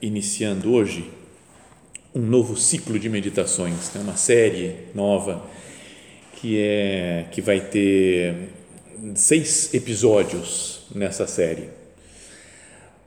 iniciando 0.00 0.72
hoje 0.72 1.10
um 2.14 2.20
novo 2.20 2.56
ciclo 2.56 2.98
de 2.98 3.08
meditações, 3.08 3.92
né? 3.94 4.00
uma 4.00 4.16
série 4.16 4.74
nova 4.94 5.44
que 6.36 6.58
é 6.58 7.26
que 7.30 7.40
vai 7.40 7.60
ter 7.60 8.50
seis 9.14 9.72
episódios 9.74 10.86
nessa 10.94 11.26
série. 11.26 11.68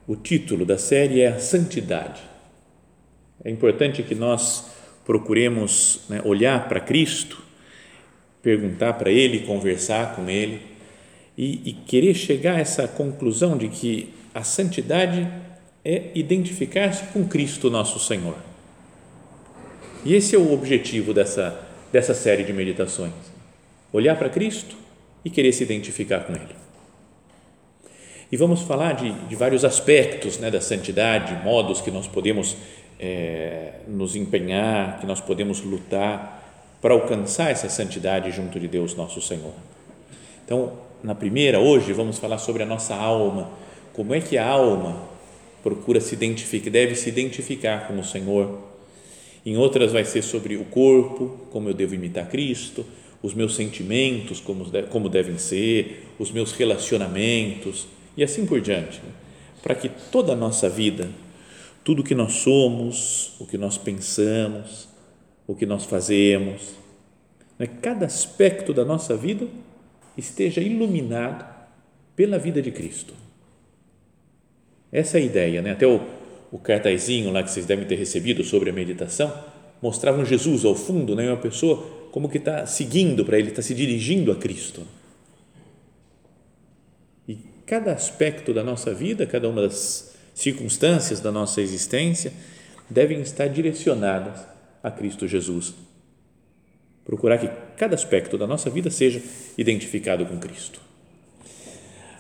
O 0.07 0.15
título 0.15 0.65
da 0.65 0.77
série 0.77 1.21
é 1.21 1.27
a 1.27 1.39
Santidade. 1.39 2.21
É 3.43 3.49
importante 3.49 4.03
que 4.03 4.15
nós 4.15 4.65
procuremos 5.05 6.01
né, 6.09 6.21
olhar 6.25 6.67
para 6.67 6.79
Cristo, 6.79 7.41
perguntar 8.41 8.93
para 8.93 9.11
Ele, 9.11 9.39
conversar 9.39 10.15
com 10.15 10.29
Ele 10.29 10.61
e, 11.37 11.69
e 11.69 11.73
querer 11.73 12.13
chegar 12.13 12.55
a 12.55 12.59
essa 12.59 12.87
conclusão 12.87 13.57
de 13.57 13.69
que 13.69 14.13
a 14.33 14.43
santidade 14.43 15.27
é 15.83 16.11
identificar-se 16.13 17.05
com 17.05 17.27
Cristo 17.27 17.69
nosso 17.69 17.99
Senhor. 17.99 18.35
E 20.03 20.13
esse 20.15 20.35
é 20.35 20.39
o 20.39 20.53
objetivo 20.53 21.13
dessa, 21.13 21.59
dessa 21.91 22.13
série 22.13 22.43
de 22.43 22.53
meditações: 22.53 23.13
olhar 23.91 24.17
para 24.17 24.29
Cristo 24.29 24.75
e 25.23 25.29
querer 25.29 25.51
se 25.51 25.63
identificar 25.63 26.21
com 26.21 26.33
Ele. 26.33 26.55
E 28.31 28.37
vamos 28.37 28.61
falar 28.61 28.93
de, 28.93 29.11
de 29.27 29.35
vários 29.35 29.65
aspectos 29.65 30.37
né, 30.37 30.51
da 30.51 30.61
santidade, 30.61 31.43
modos 31.43 31.81
que 31.81 31.89
nós 31.89 32.07
podemos 32.07 32.55
é, 32.99 33.79
nos 33.87 34.15
empenhar, 34.15 34.99
que 34.99 35.05
nós 35.05 35.19
podemos 35.19 35.61
lutar 35.61 36.37
para 36.79 36.93
alcançar 36.93 37.49
essa 37.49 37.67
santidade 37.69 38.29
junto 38.31 38.59
de 38.59 38.67
Deus 38.67 38.95
nosso 38.95 39.19
Senhor. 39.19 39.53
Então, 40.45 40.73
na 41.03 41.15
primeira, 41.15 41.59
hoje, 41.59 41.91
vamos 41.91 42.19
falar 42.19 42.37
sobre 42.37 42.61
a 42.61 42.65
nossa 42.65 42.93
alma, 42.93 43.49
como 43.93 44.13
é 44.13 44.21
que 44.21 44.37
a 44.37 44.47
alma 44.47 45.08
procura 45.63 45.99
se 45.99 46.13
identificar, 46.13 46.69
deve 46.69 46.95
se 46.95 47.09
identificar 47.09 47.87
com 47.87 47.99
o 47.99 48.03
Senhor. 48.03 48.59
Em 49.45 49.57
outras 49.57 49.91
vai 49.91 50.05
ser 50.05 50.21
sobre 50.21 50.57
o 50.57 50.65
corpo, 50.65 51.47
como 51.51 51.69
eu 51.69 51.73
devo 51.73 51.95
imitar 51.95 52.29
Cristo, 52.29 52.85
os 53.21 53.33
meus 53.33 53.55
sentimentos, 53.55 54.39
como, 54.39 54.65
como 54.89 55.09
devem 55.09 55.37
ser, 55.37 56.07
os 56.17 56.31
meus 56.31 56.51
relacionamentos 56.53 57.87
e 58.15 58.23
assim 58.23 58.45
por 58.45 58.61
diante. 58.61 58.97
Né? 58.97 59.11
Para 59.61 59.75
que 59.75 59.89
toda 59.89 60.33
a 60.33 60.35
nossa 60.35 60.69
vida, 60.69 61.09
tudo 61.83 62.03
que 62.03 62.15
nós 62.15 62.33
somos, 62.33 63.33
o 63.39 63.45
que 63.45 63.57
nós 63.57 63.77
pensamos, 63.77 64.87
o 65.45 65.55
que 65.55 65.65
nós 65.65 65.85
fazemos, 65.85 66.75
né? 67.57 67.67
cada 67.81 68.05
aspecto 68.05 68.73
da 68.73 68.85
nossa 68.85 69.15
vida 69.15 69.47
esteja 70.17 70.61
iluminado 70.61 71.45
pela 72.15 72.37
vida 72.37 72.61
de 72.61 72.71
Cristo. 72.71 73.13
Essa 74.91 75.17
é 75.17 75.21
a 75.21 75.23
ideia, 75.23 75.61
né? 75.61 75.71
Até 75.71 75.87
o, 75.87 76.01
o 76.51 76.57
cartazinho 76.57 77.31
lá 77.31 77.43
que 77.43 77.51
vocês 77.51 77.65
devem 77.65 77.85
ter 77.85 77.95
recebido 77.95 78.43
sobre 78.43 78.69
a 78.69 78.73
meditação 78.73 79.31
mostrava 79.81 80.19
um 80.19 80.25
Jesus 80.25 80.65
ao 80.65 80.75
fundo, 80.75 81.15
né? 81.15 81.27
Uma 81.27 81.37
pessoa 81.37 81.77
como 82.11 82.29
que 82.29 82.37
está 82.37 82.65
seguindo 82.65 83.23
para 83.23 83.37
ele, 83.37 83.49
está 83.49 83.61
se 83.61 83.73
dirigindo 83.73 84.31
a 84.31 84.35
Cristo. 84.35 84.85
E 87.27 87.37
cada 87.65 87.93
aspecto 87.93 88.53
da 88.53 88.63
nossa 88.63 88.93
vida, 88.93 89.25
cada 89.25 89.47
uma 89.47 89.61
das 89.61 90.15
circunstâncias 90.33 91.19
da 91.19 91.31
nossa 91.31 91.61
existência 91.61 92.33
devem 92.89 93.21
estar 93.21 93.47
direcionadas 93.47 94.39
a 94.81 94.89
Cristo 94.89 95.27
Jesus. 95.27 95.73
Procurar 97.05 97.37
que 97.37 97.49
cada 97.77 97.95
aspecto 97.95 98.37
da 98.37 98.47
nossa 98.47 98.69
vida 98.69 98.89
seja 98.89 99.21
identificado 99.57 100.25
com 100.25 100.39
Cristo. 100.39 100.88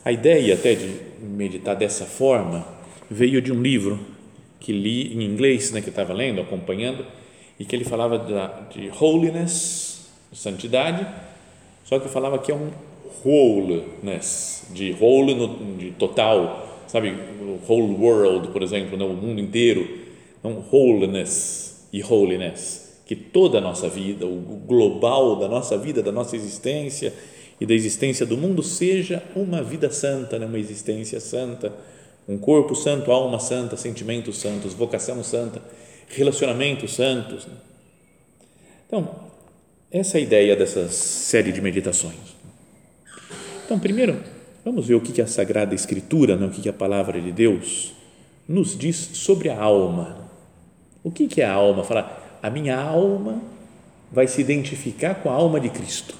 A 0.03 0.11
ideia 0.11 0.53
até 0.53 0.75
de 0.75 0.89
meditar 1.21 1.75
dessa 1.75 2.05
forma 2.05 2.65
veio 3.09 3.41
de 3.41 3.51
um 3.51 3.61
livro 3.61 3.99
que 4.59 4.71
li 4.71 5.13
em 5.13 5.23
inglês, 5.23 5.71
né, 5.71 5.81
que 5.81 5.89
estava 5.89 6.13
lendo, 6.13 6.41
acompanhando, 6.41 7.05
e 7.59 7.65
que 7.65 7.75
ele 7.75 7.83
falava 7.83 8.17
de 8.71 8.89
holiness, 8.99 10.07
santidade, 10.31 11.05
só 11.83 11.99
que 11.99 12.07
falava 12.07 12.39
que 12.39 12.51
é 12.51 12.55
um 12.55 12.69
wholeness, 13.25 14.67
de 14.71 14.95
whole, 14.99 15.33
no, 15.33 15.75
de 15.77 15.91
total, 15.91 16.83
sabe, 16.87 17.13
whole 17.67 17.93
world, 17.95 18.49
por 18.49 18.61
exemplo, 18.61 18.97
né, 18.97 19.03
o 19.03 19.13
mundo 19.13 19.41
inteiro, 19.41 19.87
não 20.43 20.63
holiness 20.71 21.87
e 21.91 22.03
holiness, 22.03 23.01
que 23.05 23.15
toda 23.15 23.57
a 23.57 23.61
nossa 23.61 23.89
vida, 23.89 24.25
o 24.25 24.61
global 24.65 25.37
da 25.37 25.47
nossa 25.47 25.77
vida, 25.77 26.01
da 26.01 26.11
nossa 26.11 26.35
existência, 26.35 27.13
e 27.59 27.65
da 27.65 27.73
existência 27.73 28.25
do 28.25 28.37
mundo 28.37 28.63
seja 28.63 29.21
uma 29.35 29.61
vida 29.61 29.91
santa, 29.91 30.39
né? 30.39 30.45
uma 30.45 30.57
existência 30.57 31.19
santa, 31.19 31.73
um 32.27 32.37
corpo 32.37 32.73
santo, 32.73 33.11
alma 33.11 33.39
santa, 33.39 33.75
sentimentos 33.75 34.37
santos, 34.37 34.73
vocação 34.73 35.21
santa, 35.23 35.61
relacionamentos 36.07 36.95
santos. 36.95 37.45
Né? 37.45 37.53
Então, 38.87 39.09
essa 39.91 40.17
é 40.17 40.21
a 40.21 40.23
ideia 40.23 40.55
dessa 40.55 40.87
série 40.89 41.51
de 41.51 41.61
meditações. 41.61 42.15
Então, 43.65 43.77
primeiro, 43.77 44.23
vamos 44.63 44.87
ver 44.87 44.95
o 44.95 45.01
que 45.01 45.21
a 45.21 45.27
Sagrada 45.27 45.75
Escritura, 45.75 46.37
né? 46.37 46.45
o 46.45 46.49
que 46.49 46.69
a 46.69 46.73
Palavra 46.73 47.19
de 47.19 47.31
Deus 47.31 47.93
nos 48.47 48.77
diz 48.77 48.95
sobre 48.95 49.49
a 49.49 49.61
alma. 49.61 50.29
O 51.03 51.11
que 51.11 51.41
é 51.41 51.45
a 51.45 51.53
alma? 51.53 51.83
Falar, 51.83 52.39
a 52.41 52.49
minha 52.49 52.79
alma 52.79 53.41
vai 54.11 54.27
se 54.27 54.39
identificar 54.39 55.15
com 55.15 55.29
a 55.29 55.33
alma 55.33 55.59
de 55.59 55.69
Cristo 55.69 56.15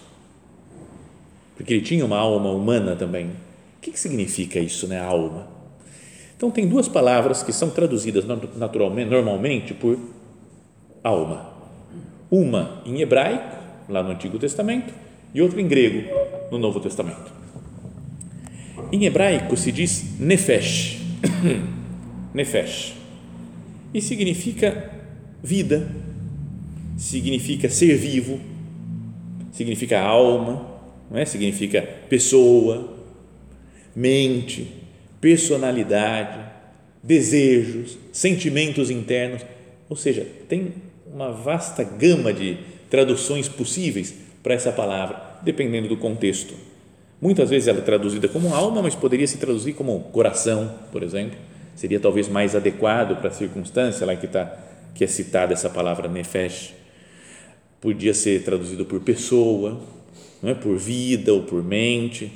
porque 1.59 1.73
ele 1.73 1.81
tinha 1.81 2.05
uma 2.05 2.15
alma 2.15 2.51
humana 2.51 2.95
também. 2.95 3.25
O 3.25 3.81
que, 3.81 3.91
que 3.91 3.99
significa 3.99 4.57
isso, 4.59 4.87
né, 4.87 4.97
alma? 4.97 5.45
Então, 6.37 6.49
tem 6.49 6.65
duas 6.65 6.87
palavras 6.87 7.43
que 7.43 7.51
são 7.51 7.69
traduzidas 7.69 8.23
naturalmente, 8.55 9.09
normalmente 9.09 9.73
por 9.73 9.99
alma. 11.03 11.49
Uma 12.31 12.81
em 12.85 13.01
hebraico, 13.01 13.57
lá 13.89 14.01
no 14.01 14.11
Antigo 14.11 14.39
Testamento, 14.39 14.93
e 15.33 15.41
outra 15.41 15.59
em 15.59 15.67
grego, 15.67 16.09
no 16.49 16.57
Novo 16.57 16.79
Testamento. 16.79 17.29
Em 18.89 19.03
hebraico 19.03 19.57
se 19.57 19.69
diz 19.69 20.17
nefesh, 20.17 21.01
nefesh, 22.33 22.95
e 23.93 24.01
significa 24.01 24.91
vida, 25.43 25.91
significa 26.95 27.69
ser 27.69 27.97
vivo, 27.97 28.39
significa 29.51 29.99
alma, 29.99 30.68
não 31.09 31.17
é? 31.17 31.25
Significa 31.25 31.81
pessoa, 32.09 32.93
mente, 33.95 34.71
personalidade, 35.19 36.39
desejos, 37.01 37.97
sentimentos 38.11 38.89
internos, 38.89 39.45
ou 39.89 39.95
seja, 39.95 40.25
tem 40.47 40.73
uma 41.11 41.31
vasta 41.31 41.83
gama 41.83 42.31
de 42.31 42.57
traduções 42.89 43.47
possíveis 43.47 44.13
para 44.43 44.53
essa 44.53 44.71
palavra, 44.71 45.39
dependendo 45.41 45.87
do 45.87 45.97
contexto. 45.97 46.53
Muitas 47.21 47.49
vezes 47.49 47.67
ela 47.67 47.79
é 47.79 47.81
traduzida 47.81 48.27
como 48.27 48.53
alma, 48.53 48.81
mas 48.81 48.95
poderia 48.95 49.27
se 49.27 49.37
traduzir 49.37 49.73
como 49.73 49.99
coração, 50.11 50.73
por 50.91 51.03
exemplo. 51.03 51.37
Seria 51.75 51.99
talvez 51.99 52.29
mais 52.29 52.55
adequado 52.55 53.17
para 53.17 53.29
a 53.29 53.33
circunstância 53.33 54.05
lá 54.05 54.15
que 54.15 54.25
está 54.25 54.65
que 54.93 55.03
é 55.03 55.07
citada 55.07 55.53
essa 55.53 55.69
palavra 55.69 56.07
nefesh. 56.07 56.73
Podia 57.79 58.13
ser 58.13 58.43
traduzido 58.43 58.85
por 58.85 58.99
pessoa, 58.99 59.79
não 60.41 60.49
é 60.49 60.53
por 60.53 60.77
vida 60.77 61.33
ou 61.33 61.43
por 61.43 61.63
mente. 61.63 62.31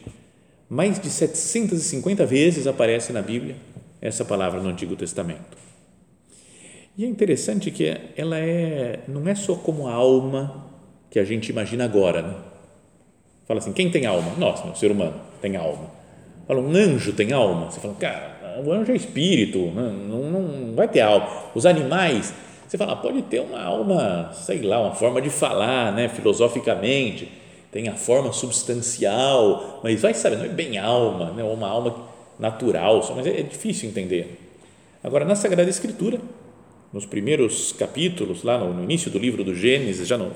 Mais 0.69 1.00
de 1.00 1.09
750 1.09 2.25
vezes 2.25 2.67
aparece 2.67 3.13
na 3.13 3.21
Bíblia 3.21 3.55
essa 4.01 4.25
palavra 4.25 4.61
no 4.61 4.69
Antigo 4.69 4.95
Testamento. 4.95 5.57
E 6.97 7.05
é 7.05 7.07
interessante 7.07 7.71
que 7.71 7.95
ela 8.15 8.38
é, 8.38 9.00
não 9.07 9.27
é 9.27 9.33
só 9.33 9.55
como 9.55 9.88
a 9.88 9.94
alma 9.94 10.67
que 11.09 11.17
a 11.17 11.23
gente 11.23 11.50
imagina 11.50 11.85
agora. 11.85 12.21
Né? 12.21 12.35
Fala 13.47 13.59
assim, 13.59 13.73
quem 13.73 13.89
tem 13.89 14.05
alma? 14.05 14.33
Nós, 14.38 14.63
o 14.63 14.75
ser 14.75 14.91
humano 14.91 15.15
tem 15.41 15.55
alma. 15.55 15.91
Fala, 16.47 16.59
um 16.59 16.75
anjo 16.75 17.13
tem 17.13 17.31
alma? 17.31 17.71
Você 17.71 17.79
fala, 17.79 17.95
cara, 17.95 18.61
o 18.63 18.71
anjo 18.71 18.91
é 18.91 18.95
espírito, 18.95 19.59
né? 19.71 19.91
não, 20.07 20.29
não 20.29 20.75
vai 20.75 20.88
ter 20.88 21.01
alma. 21.01 21.27
Os 21.55 21.65
animais, 21.65 22.33
você 22.67 22.77
fala, 22.77 22.95
pode 22.95 23.21
ter 23.23 23.39
uma 23.39 23.61
alma, 23.61 24.31
sei 24.33 24.61
lá, 24.61 24.81
uma 24.81 24.94
forma 24.94 25.21
de 25.21 25.29
falar, 25.29 25.94
né, 25.94 26.09
filosoficamente, 26.09 27.31
tem 27.74 27.90
a 27.90 27.96
forma 27.96 28.31
substancial, 28.31 29.81
mas 29.84 30.00
vai 30.00 30.14
saber, 30.14 30.38
não 30.38 30.46
é 30.46 30.50
bem 30.50 30.78
alma, 30.78 31.31
né, 31.31 31.44
uma 31.44 31.68
alma 31.68 32.08
natural, 32.40 33.04
mas 33.16 33.25
é, 33.25 33.40
é 33.40 33.44
difícil 33.44 33.90
entender. 33.90 34.40
Agora, 35.04 35.25
na 35.25 35.36
Sagrada 35.36 35.70
Escritura, 35.70 36.22
nos 36.94 37.06
primeiros 37.06 37.74
capítulos, 37.74 38.44
lá 38.44 38.60
no, 38.60 38.74
no 38.74 38.84
início 38.84 39.10
do 39.10 39.18
livro 39.18 39.44
do 39.44 39.56
Gênesis, 39.56 40.08
já 40.08 40.18
não 40.18 40.31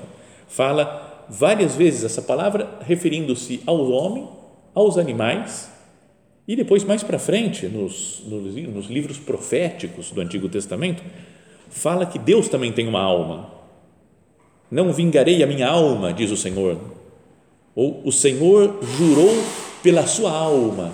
fala 0.48 1.26
várias 1.28 1.76
vezes 1.76 2.04
essa 2.04 2.20
palavra 2.20 2.68
referindo-se 2.80 3.62
ao 3.64 3.88
homem, 3.90 4.28
aos 4.74 4.98
animais 4.98 5.70
e 6.46 6.56
depois 6.56 6.82
mais 6.82 7.02
para 7.02 7.18
frente 7.18 7.66
nos, 7.66 8.22
nos, 8.26 8.54
nos 8.54 8.86
livros 8.86 9.18
proféticos 9.18 10.10
do 10.10 10.20
Antigo 10.20 10.48
Testamento 10.48 11.02
fala 11.70 12.06
que 12.06 12.18
Deus 12.18 12.48
também 12.48 12.72
tem 12.72 12.88
uma 12.88 13.02
alma. 13.02 13.50
Não 14.70 14.92
vingarei 14.92 15.42
a 15.42 15.46
minha 15.46 15.68
alma, 15.68 16.12
diz 16.12 16.30
o 16.30 16.36
Senhor. 16.36 16.97
Ou 17.78 18.02
o 18.04 18.10
Senhor 18.10 18.80
jurou 18.82 19.30
pela 19.84 20.04
sua 20.04 20.32
alma. 20.32 20.92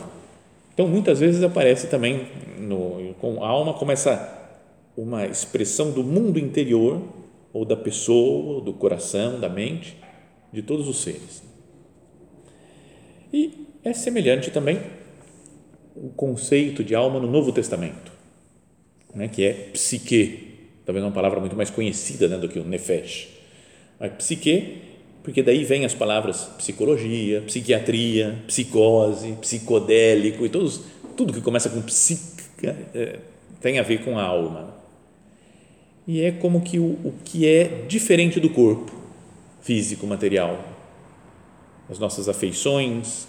Então, 0.74 0.86
muitas 0.86 1.18
vezes 1.18 1.42
aparece 1.42 1.86
também 1.86 2.26
no, 2.58 3.14
com 3.22 3.42
alma 3.42 3.72
como 3.72 3.90
essa 3.90 4.52
uma 4.94 5.24
expressão 5.24 5.92
do 5.92 6.04
mundo 6.04 6.38
interior 6.38 7.00
ou 7.54 7.64
da 7.64 7.74
pessoa, 7.74 8.60
do 8.60 8.74
coração, 8.74 9.40
da 9.40 9.48
mente, 9.48 9.96
de 10.52 10.60
todos 10.60 10.86
os 10.86 11.00
seres. 11.00 11.42
E 13.32 13.66
é 13.82 13.94
semelhante 13.94 14.50
também 14.50 14.78
o 15.96 16.10
conceito 16.10 16.84
de 16.84 16.94
alma 16.94 17.18
no 17.18 17.30
Novo 17.30 17.50
Testamento, 17.50 18.12
né, 19.14 19.26
que 19.26 19.42
é 19.42 19.54
psique, 19.72 20.68
talvez 20.84 21.02
uma 21.02 21.14
palavra 21.14 21.40
muito 21.40 21.56
mais 21.56 21.70
conhecida 21.70 22.28
né, 22.28 22.36
do 22.36 22.46
que 22.46 22.58
o 22.58 22.64
nefesh. 22.64 23.30
Mas 23.98 24.12
psique, 24.12 24.93
porque 25.24 25.42
daí 25.42 25.64
vem 25.64 25.84
as 25.84 25.94
palavras 25.94 26.44
psicologia, 26.58 27.40
psiquiatria, 27.40 28.38
psicose, 28.46 29.32
psicodélico 29.40 30.46
e 30.46 30.48
todos, 30.48 30.82
tudo 31.16 31.32
que 31.32 31.40
começa 31.40 31.68
com 31.68 31.82
psique 31.82 32.68
é, 32.94 33.18
tem 33.60 33.80
a 33.80 33.82
ver 33.82 34.04
com 34.04 34.16
a 34.16 34.22
alma 34.22 34.74
e 36.06 36.20
é 36.20 36.30
como 36.30 36.60
que 36.60 36.78
o, 36.78 36.84
o 36.84 37.14
que 37.24 37.48
é 37.48 37.84
diferente 37.88 38.38
do 38.38 38.50
corpo 38.50 38.92
físico, 39.62 40.06
material. 40.06 40.62
As 41.88 41.98
nossas 41.98 42.28
afeições, 42.28 43.26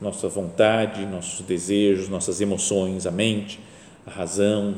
nossa 0.00 0.28
vontade, 0.28 1.06
nossos 1.06 1.46
desejos, 1.46 2.08
nossas 2.08 2.40
emoções, 2.40 3.06
a 3.06 3.10
mente, 3.10 3.60
a 4.04 4.10
razão. 4.10 4.74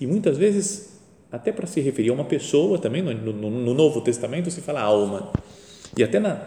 E 0.00 0.06
muitas 0.06 0.36
vezes, 0.36 0.95
até 1.36 1.52
para 1.52 1.66
se 1.66 1.80
referir 1.80 2.10
a 2.10 2.12
uma 2.12 2.24
pessoa, 2.24 2.78
também 2.78 3.02
no, 3.02 3.12
no, 3.12 3.50
no 3.50 3.74
Novo 3.74 4.00
Testamento 4.00 4.50
se 4.50 4.60
fala 4.60 4.80
alma. 4.80 5.30
E 5.96 6.02
até 6.02 6.18
na, 6.18 6.40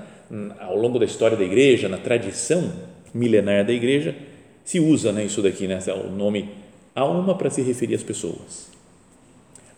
ao 0.60 0.76
longo 0.76 1.00
da 1.00 1.06
história 1.06 1.38
da 1.38 1.44
igreja, 1.44 1.88
na 1.88 1.98
tradição 1.98 2.72
milenar 3.14 3.66
da 3.66 3.74
igreja, 3.74 4.16
se 4.64 4.80
usa 4.80 5.12
né, 5.12 5.26
isso 5.26 5.42
daqui, 5.42 5.68
né, 5.68 5.80
o 6.06 6.10
nome 6.12 6.50
alma 6.94 7.36
para 7.36 7.50
se 7.50 7.62
referir 7.62 7.96
às 7.96 8.04
pessoas 8.04 8.70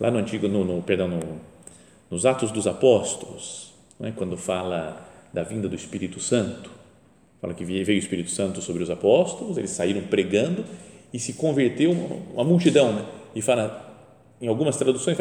lá 0.01 0.09
no 0.09 0.17
antigo, 0.17 0.47
no, 0.47 0.65
no 0.65 0.81
perdão, 0.81 1.07
no, 1.07 1.19
nos 2.09 2.25
Atos 2.25 2.49
dos 2.49 2.65
Apóstolos, 2.65 3.71
é? 4.01 4.09
quando 4.09 4.35
fala 4.35 5.07
da 5.31 5.43
vinda 5.43 5.69
do 5.69 5.75
Espírito 5.75 6.19
Santo, 6.19 6.71
fala 7.39 7.53
que 7.53 7.63
veio 7.63 7.85
o 7.85 7.91
Espírito 7.91 8.31
Santo 8.31 8.61
sobre 8.61 8.81
os 8.81 8.89
apóstolos, 8.89 9.59
eles 9.59 9.69
saíram 9.69 10.01
pregando 10.01 10.65
e 11.13 11.19
se 11.19 11.33
converteu 11.33 11.91
uma 12.33 12.43
multidão, 12.43 12.93
né? 12.93 13.05
e 13.35 13.43
fala 13.43 13.90
em 14.41 14.47
algumas 14.47 14.75
traduções, 14.77 15.17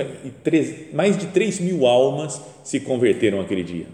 mais 0.92 1.18
de 1.18 1.26
3 1.26 1.60
mil 1.60 1.86
almas 1.86 2.40
se 2.64 2.80
converteram 2.80 3.40
aquele 3.40 3.62
dia. 3.62 3.86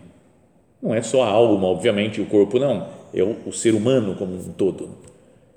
Não 0.82 0.94
é 0.94 1.02
só 1.02 1.22
a 1.22 1.28
alma, 1.28 1.66
obviamente, 1.66 2.20
o 2.20 2.26
corpo 2.26 2.58
não, 2.58 2.86
é 3.12 3.22
o, 3.22 3.36
o 3.46 3.52
ser 3.52 3.74
humano 3.74 4.14
como 4.14 4.34
um 4.34 4.52
todo, 4.52 4.90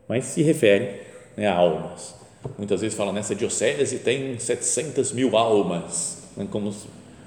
mas 0.07 0.25
se 0.25 0.42
refere 0.42 1.01
né, 1.38 1.48
a 1.48 1.56
almas 1.56 2.19
muitas 2.57 2.81
vezes 2.81 2.98
falam 2.98 3.13
nessa 3.13 3.36
diocese 3.36 4.00
tem 4.00 4.38
700 4.38 5.12
mil 5.12 5.36
almas, 5.38 6.24
né, 6.36 6.48
como, 6.50 6.74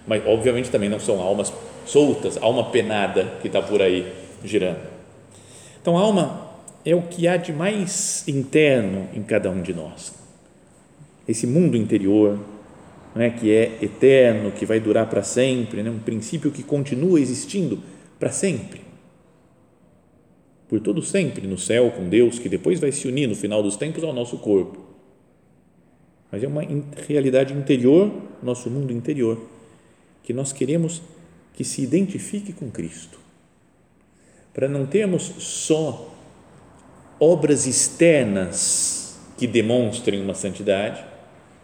mas 0.07 0.27
obviamente 0.27 0.71
também 0.71 0.89
não 0.89 1.01
são 1.01 1.21
almas 1.21 1.53
soltas, 1.87 2.37
alma 2.41 2.71
penada 2.71 3.25
que 3.41 3.49
está 3.49 3.61
por 3.61 3.83
aí 3.83 4.13
girando. 4.45 4.81
Então, 5.81 5.99
a 5.99 6.01
alma 6.01 6.53
é 6.85 6.95
o 6.95 7.03
que 7.03 7.27
há 7.27 7.37
de 7.37 7.53
mais 7.53 8.27
interno 8.27 9.09
em 9.13 9.23
cada 9.23 9.51
um 9.51 9.61
de 9.61 9.75
nós. 9.75 10.15
Esse 11.27 11.47
mundo 11.47 11.77
interior, 11.77 12.39
né, 13.15 13.31
que 13.31 13.51
é 13.51 13.79
eterno, 13.83 14.51
que 14.53 14.67
vai 14.67 14.81
durar 14.81 15.09
para 15.09 15.23
sempre, 15.23 15.83
né, 15.83 15.91
um 15.91 15.99
princípio 15.99 16.51
que 16.51 16.63
continua 16.63 17.21
existindo 17.21 17.81
para 18.19 18.31
sempre. 18.31 18.81
Por 20.69 20.81
todo 20.81 21.03
sempre 21.03 21.47
no 21.47 21.59
céu 21.59 21.91
com 21.91 22.09
Deus, 22.09 22.39
que 22.39 22.49
depois 22.49 22.81
vai 22.81 22.91
se 22.93 23.07
unir 23.07 23.29
no 23.29 23.35
final 23.35 23.63
dos 23.63 23.77
tempos 23.77 24.03
ao 24.03 24.13
nosso 24.13 24.39
corpo 24.39 24.93
mas 26.33 26.43
é 26.43 26.49
uma 26.49 26.63
realidade 27.07 27.53
interior, 27.53 28.11
nosso 28.43 28.71
mundo 28.71 28.91
interior, 28.91 29.39
que 30.23 30.33
nós 30.33 30.51
queremos 30.51 31.03
que 31.53 31.63
se 31.63 31.83
identifique 31.83 32.55
com 32.55 32.71
Cristo. 32.71 33.21
Para 34.55 34.67
não 34.67 34.87
termos 34.87 35.23
só 35.39 36.11
obras 37.21 37.67
externas 37.67 39.21
que 39.37 39.47
demonstrem 39.47 40.23
uma 40.23 40.33
santidade, 40.33 41.05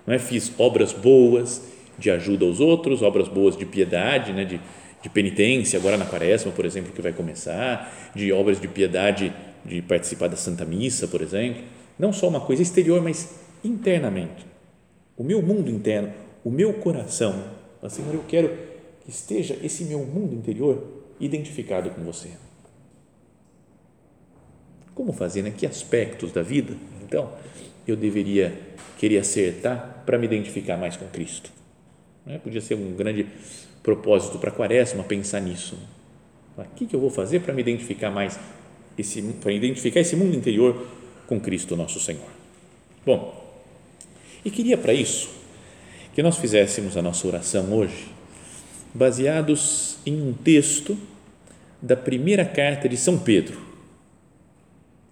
não 0.09 0.15
é? 0.15 0.19
Fiz 0.19 0.51
obras 0.57 0.95
boas 0.95 1.61
de 1.99 2.11
ajuda 2.11 2.47
aos 2.47 2.61
outros, 2.61 3.03
obras 3.03 3.29
boas 3.29 3.55
de 3.55 3.67
piedade, 3.67 4.33
né? 4.33 4.43
de, 4.43 4.59
de 5.03 5.09
penitência, 5.11 5.79
agora 5.79 5.99
na 5.99 6.07
quaresma, 6.07 6.51
por 6.51 6.65
exemplo, 6.65 6.93
que 6.93 7.03
vai 7.03 7.13
começar, 7.13 8.11
de 8.15 8.33
obras 8.33 8.59
de 8.59 8.67
piedade, 8.67 9.31
de 9.67 9.83
participar 9.83 10.29
da 10.29 10.37
Santa 10.37 10.65
Missa, 10.65 11.07
por 11.07 11.21
exemplo. 11.21 11.63
Não 11.99 12.11
só 12.11 12.27
uma 12.27 12.41
coisa 12.41 12.63
exterior, 12.63 13.03
mas 13.03 13.39
internamente 13.63 14.47
o 15.15 15.23
meu 15.23 15.43
mundo 15.43 15.71
interno, 15.71 16.11
o 16.43 16.51
meu 16.51 16.73
coração. 16.73 17.45
Senhor, 17.91 18.15
eu 18.15 18.25
quero 18.27 18.49
que 19.05 19.11
esteja 19.11 19.59
esse 19.63 19.85
meu 19.85 19.99
mundo 19.99 20.35
interior 20.35 21.05
identificado 21.21 21.91
com 21.91 22.03
você. 22.03 22.31
Como 24.95 25.13
fazer, 25.13 25.43
né? 25.43 25.53
Que 25.55 25.67
aspectos 25.67 26.33
da 26.33 26.41
vida, 26.41 26.75
então, 27.05 27.31
eu 27.91 27.97
deveria 27.97 28.59
querer 28.99 29.19
acertar 29.19 30.03
para 30.05 30.19
me 30.19 30.27
identificar 30.27 30.77
mais 30.77 30.97
com 30.97 31.07
Cristo? 31.09 31.51
Né? 32.27 32.39
Podia 32.39 32.61
ser 32.61 32.75
um 32.75 32.95
grande 32.95 33.27
propósito 33.83 34.39
para 34.39 34.51
a 34.51 34.53
quaresma 34.53 35.03
pensar 35.05 35.41
nisso. 35.41 35.79
O 36.57 36.65
que, 36.75 36.87
que 36.87 36.95
eu 36.95 37.01
vou 37.01 37.11
fazer 37.11 37.41
para 37.41 37.55
me 37.55 37.61
identificar 37.61 38.11
mais, 38.11 38.39
esse, 38.99 39.23
para 39.41 39.53
identificar 39.53 40.01
esse 40.01 40.17
mundo 40.17 40.37
interior 40.37 40.87
com 41.27 41.41
Cristo 41.41 41.77
nosso 41.77 42.01
Senhor? 42.01 42.29
Bom, 43.07 43.49
e 44.45 44.51
queria 44.51 44.77
para 44.77 44.93
isso 44.93 45.31
que 46.15 46.23
nós 46.23 46.37
fizéssemos 46.37 46.97
a 46.97 47.03
nossa 47.03 47.27
oração 47.27 47.73
hoje 47.73 48.09
baseados 48.93 49.99
em 50.05 50.21
um 50.21 50.33
texto 50.33 50.99
da 51.81 51.97
primeira 51.97 52.45
carta 52.45 52.89
de 52.89 52.97
São 52.97 53.19
Pedro. 53.19 53.59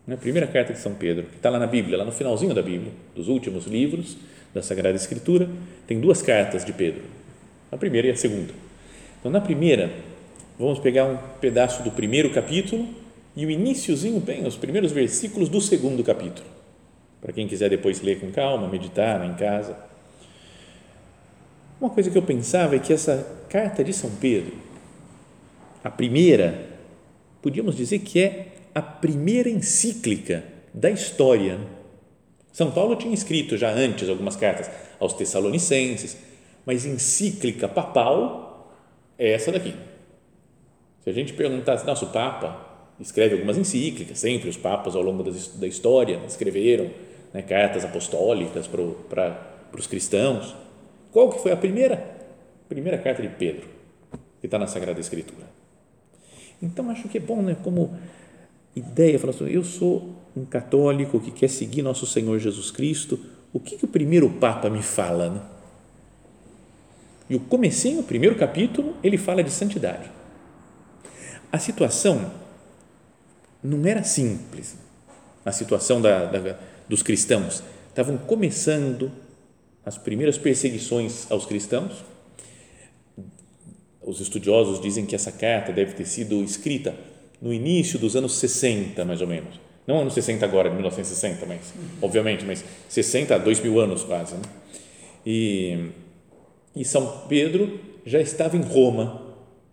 A 0.07 0.11
né? 0.11 0.17
primeira 0.17 0.47
carta 0.47 0.73
de 0.73 0.79
São 0.79 0.95
Pedro, 0.95 1.25
que 1.25 1.37
está 1.37 1.51
lá 1.51 1.59
na 1.59 1.67
Bíblia, 1.67 1.99
lá 1.99 2.05
no 2.05 2.13
finalzinho 2.13 2.55
da 2.55 2.63
Bíblia, 2.63 2.93
dos 3.15 3.29
últimos 3.29 3.67
livros 3.67 4.17
da 4.55 4.63
Sagrada 4.63 4.97
Escritura, 4.97 5.49
tem 5.87 6.01
duas 6.01 6.23
cartas 6.23 6.65
de 6.65 6.73
Pedro, 6.73 7.03
a 7.71 7.77
primeira 7.77 8.09
e 8.09 8.11
a 8.11 8.17
segunda. 8.17 8.53
Então, 9.19 9.31
na 9.31 9.41
primeira, 9.41 9.91
vamos 10.59 10.79
pegar 10.79 11.05
um 11.05 11.19
pedaço 11.41 11.83
do 11.83 11.91
primeiro 11.91 12.31
capítulo 12.31 12.89
e 13.35 13.45
o 13.45 13.51
iníciozinho, 13.51 14.21
bem, 14.21 14.47
os 14.47 14.57
primeiros 14.57 14.93
versículos 14.93 15.49
do 15.49 15.61
segundo 15.61 16.03
capítulo 16.05 16.57
para 17.27 17.33
quem 17.33 17.49
quiser 17.49 17.69
depois 17.69 18.01
ler 18.03 18.21
com 18.21 18.31
calma, 18.31 18.69
meditar 18.69 19.25
em 19.27 19.35
casa. 19.35 19.77
Uma 21.81 21.91
coisa 21.91 22.09
que 22.09 22.17
eu 22.17 22.23
pensava 22.23 22.77
é 22.77 22.79
que 22.79 22.93
essa 22.93 23.27
carta 23.49 23.83
de 23.83 23.93
São 23.93 24.11
Pedro, 24.11 24.55
a 25.83 25.91
primeira, 25.91 26.69
podíamos 27.43 27.77
dizer 27.77 27.99
que 27.99 28.21
é 28.21 28.47
a 28.77 28.83
primeira 28.83 29.49
encíclica 29.49 30.45
da 30.75 30.91
história. 30.91 31.59
São 32.53 32.71
Paulo 32.71 32.95
tinha 32.95 33.15
escrito 33.15 33.57
já 33.57 33.71
antes 33.71 34.07
algumas 34.07 34.37
cartas 34.37 34.71
aos 35.01 35.15
Tessalonicenses, 35.15 36.19
mas 36.67 36.85
encíclica 36.85 37.67
papal 37.67 38.77
é 39.19 39.33
essa 39.33 39.51
daqui. 39.51 39.75
Se 41.03 41.09
a 41.09 41.13
gente 41.15 41.33
perguntasse, 41.33 41.87
nosso 41.87 42.09
Papa 42.09 42.67
escreve 43.01 43.37
algumas 43.37 43.57
encíclicas, 43.57 44.19
sempre 44.19 44.51
os 44.51 44.59
papas 44.59 44.95
ao 44.95 45.01
longo 45.01 45.23
da 45.23 45.67
história 45.67 46.21
escreveram 46.27 46.91
né, 47.33 47.41
cartas 47.41 47.83
apostólicas 47.83 48.67
para 48.67 49.33
para 49.71 49.81
os 49.81 49.87
cristãos. 49.87 50.55
Qual 51.13 51.31
que 51.31 51.41
foi 51.41 51.53
a 51.53 51.57
primeira? 51.57 52.15
Primeira 52.69 52.99
carta 52.99 53.23
de 53.23 53.29
Pedro, 53.29 53.71
que 54.39 54.47
está 54.47 54.59
na 54.59 54.67
Sagrada 54.67 55.01
Escritura. 55.01 55.47
Então, 56.63 56.91
acho 56.91 57.09
que 57.09 57.17
é 57.17 57.21
bom, 57.21 57.41
né, 57.41 57.57
como 57.65 57.97
ideia, 58.77 59.19
falar 59.19 59.33
assim, 59.33 59.47
eu 59.47 59.65
sou 59.65 60.15
um 60.37 60.45
católico 60.45 61.19
que 61.19 61.31
quer 61.31 61.49
seguir 61.49 61.81
nosso 61.81 62.07
Senhor 62.07 62.39
Jesus 62.39 62.71
Cristo, 62.71 63.19
o 63.53 63.59
que, 63.59 63.77
que 63.77 63.87
o 63.87 63.89
primeiro 63.89 64.29
Papa 64.29 64.69
me 64.69 64.83
fala? 64.83 65.31
Né? 65.31 65.41
E 67.31 67.35
o 67.35 67.41
comecinho, 67.41 68.01
o 68.01 68.05
primeiro 68.05 68.37
capítulo, 68.37 68.95
ele 69.03 69.17
fala 69.17 69.43
de 69.43 69.51
santidade. 69.51 70.11
A 71.51 71.59
situação 71.59 72.31
não 73.63 73.85
era 73.87 74.05
simples. 74.05 74.77
A 75.45 75.51
situação 75.53 76.01
da, 76.01 76.27
da, 76.27 76.59
dos 76.89 77.03
cristãos 77.03 77.63
estavam 77.89 78.19
começando 78.19 79.11
as 79.85 79.97
primeiras 79.97 80.37
perseguições 80.37 81.31
aos 81.31 81.47
cristãos. 81.47 82.05
Os 84.03 84.21
estudiosos 84.21 84.81
dizem 84.81 85.07
que 85.07 85.15
essa 85.15 85.33
carta 85.33 85.73
deve 85.73 85.95
ter 85.95 86.05
sido 86.05 86.43
escrita 86.45 86.95
no 87.41 87.53
início 87.53 87.99
dos 87.99 88.17
anos 88.17 88.37
60, 88.37 89.05
mais 89.05 89.21
ou 89.21 89.27
menos. 89.27 89.61
Não 89.87 90.01
anos 90.01 90.15
60 90.15 90.45
agora, 90.45 90.69
de 90.69 90.75
1960, 90.75 91.47
mas, 91.47 91.73
obviamente, 92.03 92.45
mas 92.45 92.65
60 92.89 93.35
a 93.35 93.39
2 93.39 93.61
mil 93.61 93.79
anos 93.79 94.03
quase. 94.03 94.35
Né? 94.35 94.43
E, 95.25 95.91
e 96.75 96.85
São 96.85 97.25
Pedro 97.29 97.79
já 98.05 98.21
estava 98.21 98.57
em 98.57 98.63
Roma 98.63 99.23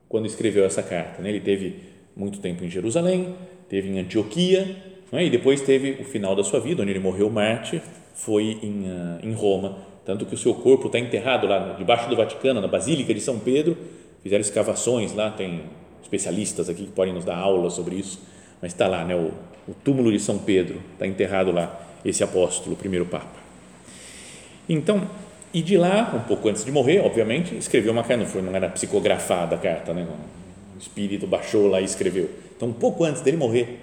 quando 0.07 0.27
escreveu 0.27 0.65
essa 0.65 0.83
carta. 0.83 1.21
Né? 1.21 1.29
Ele 1.29 1.39
teve 1.39 1.79
muito 2.15 2.39
tempo 2.39 2.63
em 2.63 2.69
Jerusalém, 2.69 3.35
teve 3.67 3.89
em 3.89 3.99
Antioquia, 3.99 4.77
né? 5.11 5.25
e 5.25 5.29
depois 5.31 5.61
teve 5.61 5.97
o 5.99 6.03
final 6.03 6.35
da 6.35 6.43
sua 6.43 6.59
vida, 6.59 6.83
onde 6.83 6.91
ele 6.91 6.99
morreu 6.99 7.29
mártir, 7.31 7.81
foi 8.13 8.59
em, 8.61 8.83
uh, 8.83 9.19
em 9.23 9.33
Roma. 9.33 9.79
Tanto 10.05 10.25
que 10.25 10.35
o 10.35 10.37
seu 10.37 10.53
corpo 10.53 10.87
está 10.87 10.99
enterrado 10.99 11.47
lá 11.47 11.73
debaixo 11.73 12.07
do 12.07 12.15
Vaticano, 12.15 12.61
na 12.61 12.67
Basílica 12.67 13.13
de 13.13 13.21
São 13.21 13.39
Pedro. 13.39 13.75
Fizeram 14.21 14.41
escavações 14.41 15.13
lá, 15.13 15.31
tem 15.31 15.63
especialistas 16.13 16.69
aqui 16.69 16.85
que 16.85 16.91
podem 16.91 17.13
nos 17.13 17.25
dar 17.25 17.37
aula 17.37 17.69
sobre 17.69 17.95
isso, 17.95 18.19
mas 18.61 18.71
está 18.71 18.87
lá, 18.87 19.03
né, 19.03 19.15
o, 19.15 19.31
o 19.67 19.73
túmulo 19.83 20.11
de 20.11 20.19
São 20.19 20.37
Pedro, 20.37 20.79
está 20.93 21.07
enterrado 21.07 21.51
lá 21.51 21.79
esse 22.05 22.23
apóstolo, 22.23 22.75
o 22.75 22.77
primeiro 22.77 23.05
Papa. 23.05 23.41
Então, 24.69 25.07
e 25.53 25.61
de 25.61 25.77
lá, 25.77 26.13
um 26.15 26.27
pouco 26.27 26.49
antes 26.49 26.63
de 26.63 26.71
morrer, 26.71 26.99
obviamente, 26.99 27.55
escreveu 27.55 27.91
uma 27.91 28.03
carta, 28.03 28.23
não, 28.23 28.25
foi, 28.25 28.41
não 28.41 28.55
era 28.55 28.69
psicografada 28.69 29.55
a 29.55 29.59
carta, 29.59 29.93
né? 29.93 30.07
o 30.75 30.79
espírito 30.79 31.25
baixou 31.25 31.67
lá 31.67 31.81
e 31.81 31.85
escreveu. 31.85 32.29
Então, 32.55 32.69
um 32.69 32.73
pouco 32.73 33.03
antes 33.03 33.21
dele 33.21 33.37
morrer, 33.37 33.79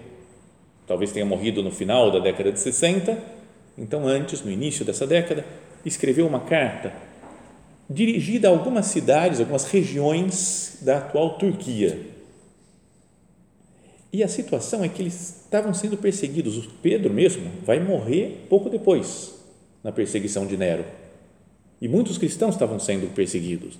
talvez 0.86 1.12
tenha 1.12 1.26
morrido 1.26 1.62
no 1.62 1.70
final 1.70 2.10
da 2.10 2.18
década 2.18 2.52
de 2.52 2.60
60, 2.60 3.18
então 3.76 4.06
antes, 4.06 4.42
no 4.42 4.50
início 4.50 4.84
dessa 4.84 5.06
década, 5.06 5.44
escreveu 5.84 6.26
uma 6.26 6.40
carta 6.40 6.92
dirigida 7.88 8.48
a 8.48 8.50
algumas 8.50 8.86
cidades, 8.86 9.40
algumas 9.40 9.64
regiões 9.64 10.78
da 10.82 10.98
atual 10.98 11.38
Turquia. 11.38 12.19
E 14.12 14.22
a 14.22 14.28
situação 14.28 14.82
é 14.82 14.88
que 14.88 15.02
eles 15.02 15.42
estavam 15.44 15.72
sendo 15.72 15.96
perseguidos. 15.96 16.56
O 16.56 16.70
Pedro 16.82 17.12
mesmo 17.12 17.50
vai 17.64 17.78
morrer 17.78 18.46
pouco 18.48 18.68
depois 18.68 19.34
na 19.84 19.92
perseguição 19.92 20.46
de 20.46 20.56
Nero. 20.56 20.84
E 21.80 21.88
muitos 21.88 22.18
cristãos 22.18 22.54
estavam 22.54 22.78
sendo 22.78 23.12
perseguidos. 23.14 23.78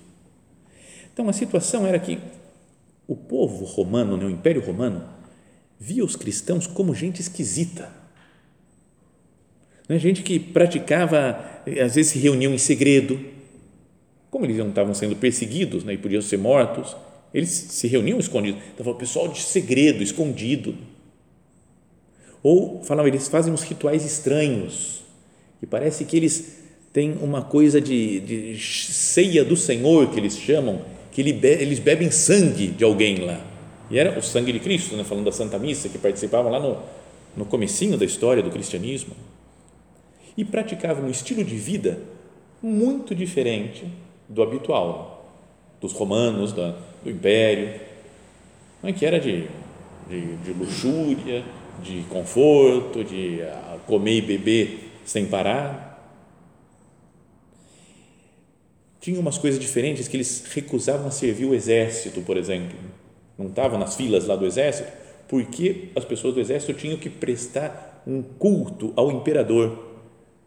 Então 1.13 1.27
a 1.27 1.33
situação 1.33 1.85
era 1.85 1.99
que 1.99 2.17
o 3.07 3.15
povo 3.15 3.65
romano, 3.65 4.15
né, 4.15 4.25
o 4.25 4.29
Império 4.29 4.65
Romano, 4.65 5.03
via 5.77 6.03
os 6.03 6.15
cristãos 6.15 6.65
como 6.65 6.95
gente 6.95 7.19
esquisita. 7.19 7.89
Né, 9.89 9.99
gente 9.99 10.23
que 10.23 10.39
praticava, 10.39 11.61
às 11.83 11.95
vezes 11.95 12.13
se 12.13 12.19
reuniam 12.19 12.53
em 12.53 12.57
segredo. 12.57 13.19
Como 14.29 14.45
eles 14.45 14.57
não 14.57 14.69
estavam 14.69 14.93
sendo 14.93 15.15
perseguidos 15.17 15.83
né, 15.83 15.93
e 15.93 15.97
podiam 15.97 16.21
ser 16.21 16.37
mortos, 16.37 16.95
eles 17.33 17.49
se 17.49 17.87
reuniam 17.87 18.19
escondidos. 18.19 18.61
Então, 18.73 18.91
o 18.91 18.95
pessoal 18.95 19.27
de 19.27 19.41
segredo, 19.41 20.03
escondido. 20.03 20.75
Ou 22.43 22.83
falavam, 22.83 23.07
eles 23.07 23.27
fazem 23.27 23.53
uns 23.53 23.63
rituais 23.63 24.05
estranhos, 24.05 25.01
e 25.61 25.67
parece 25.67 26.05
que 26.05 26.17
eles 26.17 26.59
têm 26.91 27.13
uma 27.21 27.41
coisa 27.41 27.79
de, 27.79 28.19
de 28.19 28.59
ceia 28.59 29.45
do 29.45 29.55
Senhor, 29.55 30.09
que 30.09 30.19
eles 30.19 30.37
chamam, 30.37 30.81
que 31.11 31.21
eles 31.21 31.79
bebem 31.79 32.09
sangue 32.09 32.67
de 32.67 32.83
alguém 32.83 33.17
lá. 33.17 33.39
E 33.89 33.99
era 33.99 34.17
o 34.17 34.23
sangue 34.23 34.51
de 34.51 34.59
Cristo, 34.59 34.95
né? 34.95 35.03
falando 35.03 35.25
da 35.25 35.31
Santa 35.31 35.59
Missa, 35.59 35.87
que 35.89 35.97
participavam 35.97 36.51
lá 36.51 36.59
no, 36.59 36.77
no 37.35 37.45
comecinho 37.45 37.97
da 37.97 38.05
história 38.05 38.41
do 38.41 38.49
cristianismo. 38.49 39.13
E 40.35 40.43
praticavam 40.43 41.05
um 41.05 41.09
estilo 41.09 41.43
de 41.43 41.55
vida 41.55 41.99
muito 42.61 43.13
diferente 43.13 43.85
do 44.27 44.41
habitual, 44.41 45.29
dos 45.79 45.91
romanos, 45.93 46.53
da, 46.53 46.75
do 47.03 47.09
império, 47.09 47.79
é 48.83 48.91
que 48.91 49.05
era 49.05 49.19
de, 49.19 49.47
de, 50.09 50.35
de, 50.37 50.53
luxúria, 50.53 51.43
de 51.83 52.03
conforto, 52.09 53.03
de 53.03 53.41
ah, 53.41 53.77
comer 53.85 54.17
e 54.17 54.21
beber 54.21 54.91
sem 55.05 55.25
parar. 55.25 55.89
Tinha 58.99 59.19
umas 59.19 59.37
coisas 59.37 59.59
diferentes 59.59 60.07
que 60.07 60.17
eles 60.17 60.45
recusavam 60.53 61.07
a 61.07 61.11
servir 61.11 61.45
o 61.45 61.53
exército, 61.53 62.21
por 62.21 62.37
exemplo. 62.37 62.77
Não 63.37 63.47
estavam 63.47 63.79
nas 63.79 63.95
filas 63.95 64.25
lá 64.25 64.35
do 64.35 64.45
exército, 64.45 64.91
porque 65.27 65.89
as 65.95 66.05
pessoas 66.05 66.35
do 66.35 66.39
exército 66.39 66.73
tinham 66.73 66.97
que 66.97 67.09
prestar 67.09 68.03
um 68.05 68.21
culto 68.21 68.93
ao 68.95 69.11
imperador, 69.11 69.99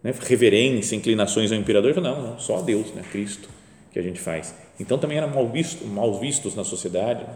né? 0.03 0.13
reverência, 0.21 0.95
inclinações 0.95 1.51
ao 1.51 1.59
imperador. 1.59 2.01
Não, 2.01 2.23
não, 2.23 2.39
só 2.39 2.59
a 2.59 2.63
Deus, 2.63 2.93
né? 2.95 3.03
Cristo 3.11 3.49
que 3.93 3.99
a 3.99 4.03
gente 4.03 4.21
faz. 4.21 4.55
Então 4.79 4.99
também 4.99 5.19
eram 5.19 5.29
mal, 5.29 5.49
visto, 5.49 5.87
mal 5.87 6.19
vistos 6.19 6.55
na 6.55 6.65
sociedade. 6.65 7.27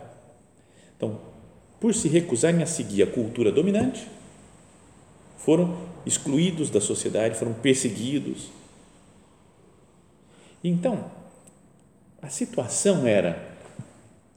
Então, 0.96 1.20
por 1.80 1.94
se 1.94 2.08
recusarem 2.08 2.62
a 2.62 2.66
seguir 2.66 3.02
a 3.02 3.06
cultura 3.06 3.52
dominante, 3.52 4.08
foram 5.36 5.78
excluídos 6.04 6.70
da 6.70 6.80
sociedade, 6.80 7.38
foram 7.38 7.54
perseguidos. 7.54 8.48
Então, 10.62 11.10
a 12.20 12.28
situação 12.28 13.06
era: 13.06 13.56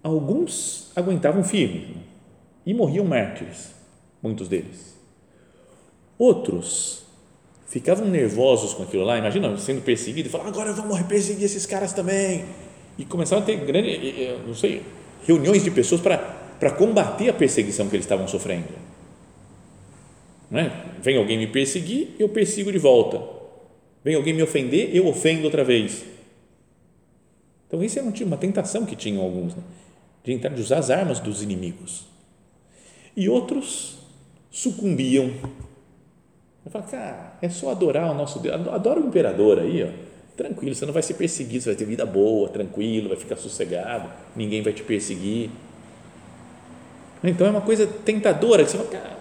alguns 0.04 0.92
aguentavam 0.96 1.44
firme 1.44 1.98
e 2.66 2.74
morriam 2.74 3.06
mártires, 3.06 3.72
muitos 4.22 4.48
deles. 4.48 4.96
Outros 6.18 7.02
ficavam 7.68 8.06
nervosos 8.06 8.74
com 8.76 8.84
aquilo 8.84 9.04
lá, 9.04 9.18
imagina 9.18 9.58
sendo 9.58 9.82
perseguido 9.82 10.30
e 10.30 10.32
falar, 10.32 10.48
agora 10.48 10.72
vamos 10.74 11.02
perseguir 11.04 11.46
esses 11.46 11.66
caras 11.66 11.94
também. 11.94 12.46
E 13.02 13.06
começaram 13.06 13.42
a 13.42 13.46
ter 13.46 13.56
grande, 13.58 14.30
não 14.46 14.54
sei, 14.54 14.84
reuniões 15.26 15.64
de 15.64 15.72
pessoas 15.72 16.00
para, 16.00 16.20
para 16.20 16.70
combater 16.70 17.30
a 17.30 17.34
perseguição 17.34 17.90
que 17.90 17.96
eles 17.96 18.06
estavam 18.06 18.28
sofrendo. 18.28 18.68
Não 20.52 20.60
é? 20.60 20.86
Vem 21.02 21.18
alguém 21.18 21.36
me 21.36 21.48
perseguir, 21.48 22.10
eu 22.20 22.30
persigo 22.30 22.72
de 22.72 22.78
volta. 22.78 23.20
Vem 24.04 24.14
alguém 24.14 24.36
me 24.36 24.44
ofender, 24.44 24.96
eu 24.96 25.08
ofendo 25.08 25.46
outra 25.46 25.64
vez. 25.64 26.06
Então, 27.68 27.84
isso 27.84 27.98
é 27.98 28.04
uma 28.04 28.38
tentação 28.38 28.86
que 28.86 28.96
tinham 28.96 29.24
alguns, 29.24 29.56
né? 29.56 29.64
de 30.24 30.34
entrar, 30.34 30.54
de 30.54 30.62
usar 30.62 30.78
as 30.78 30.92
armas 30.92 31.20
dos 31.20 31.42
inimigos. 31.42 32.06
E 33.18 33.28
outros 33.28 33.98
sucumbiam 34.52 35.32
eu 36.64 36.70
falo, 36.70 36.86
cara, 36.86 37.34
é 37.42 37.50
só 37.50 37.72
adorar 37.72 38.12
o 38.12 38.14
nosso 38.14 38.40
Deus, 38.40 38.68
adora 38.68 39.00
o 39.00 39.08
imperador 39.08 39.58
aí, 39.58 39.84
ó. 39.84 40.11
Tranquilo, 40.36 40.74
você 40.76 40.86
não 40.86 40.94
vai 40.94 41.04
ser 41.04 41.16
perseguido, 41.16 41.64
você 41.64 41.70
vai 41.70 41.78
ter 41.78 41.86
vida 41.86 42.06
boa, 42.06 42.50
tranquilo, 42.50 43.10
vai 43.10 43.18
ficar 43.18 43.36
sossegado, 43.36 44.10
ninguém 44.36 44.62
vai 44.62 44.74
te 44.74 44.84
perseguir. 44.84 45.50
Então 47.24 47.46
é 47.46 47.50
uma 47.50 47.62
coisa 47.62 47.86
tentadora, 47.86 48.64
que 48.64 48.72
você 48.72 48.78
fala, 48.78 48.90
cara, 48.90 49.18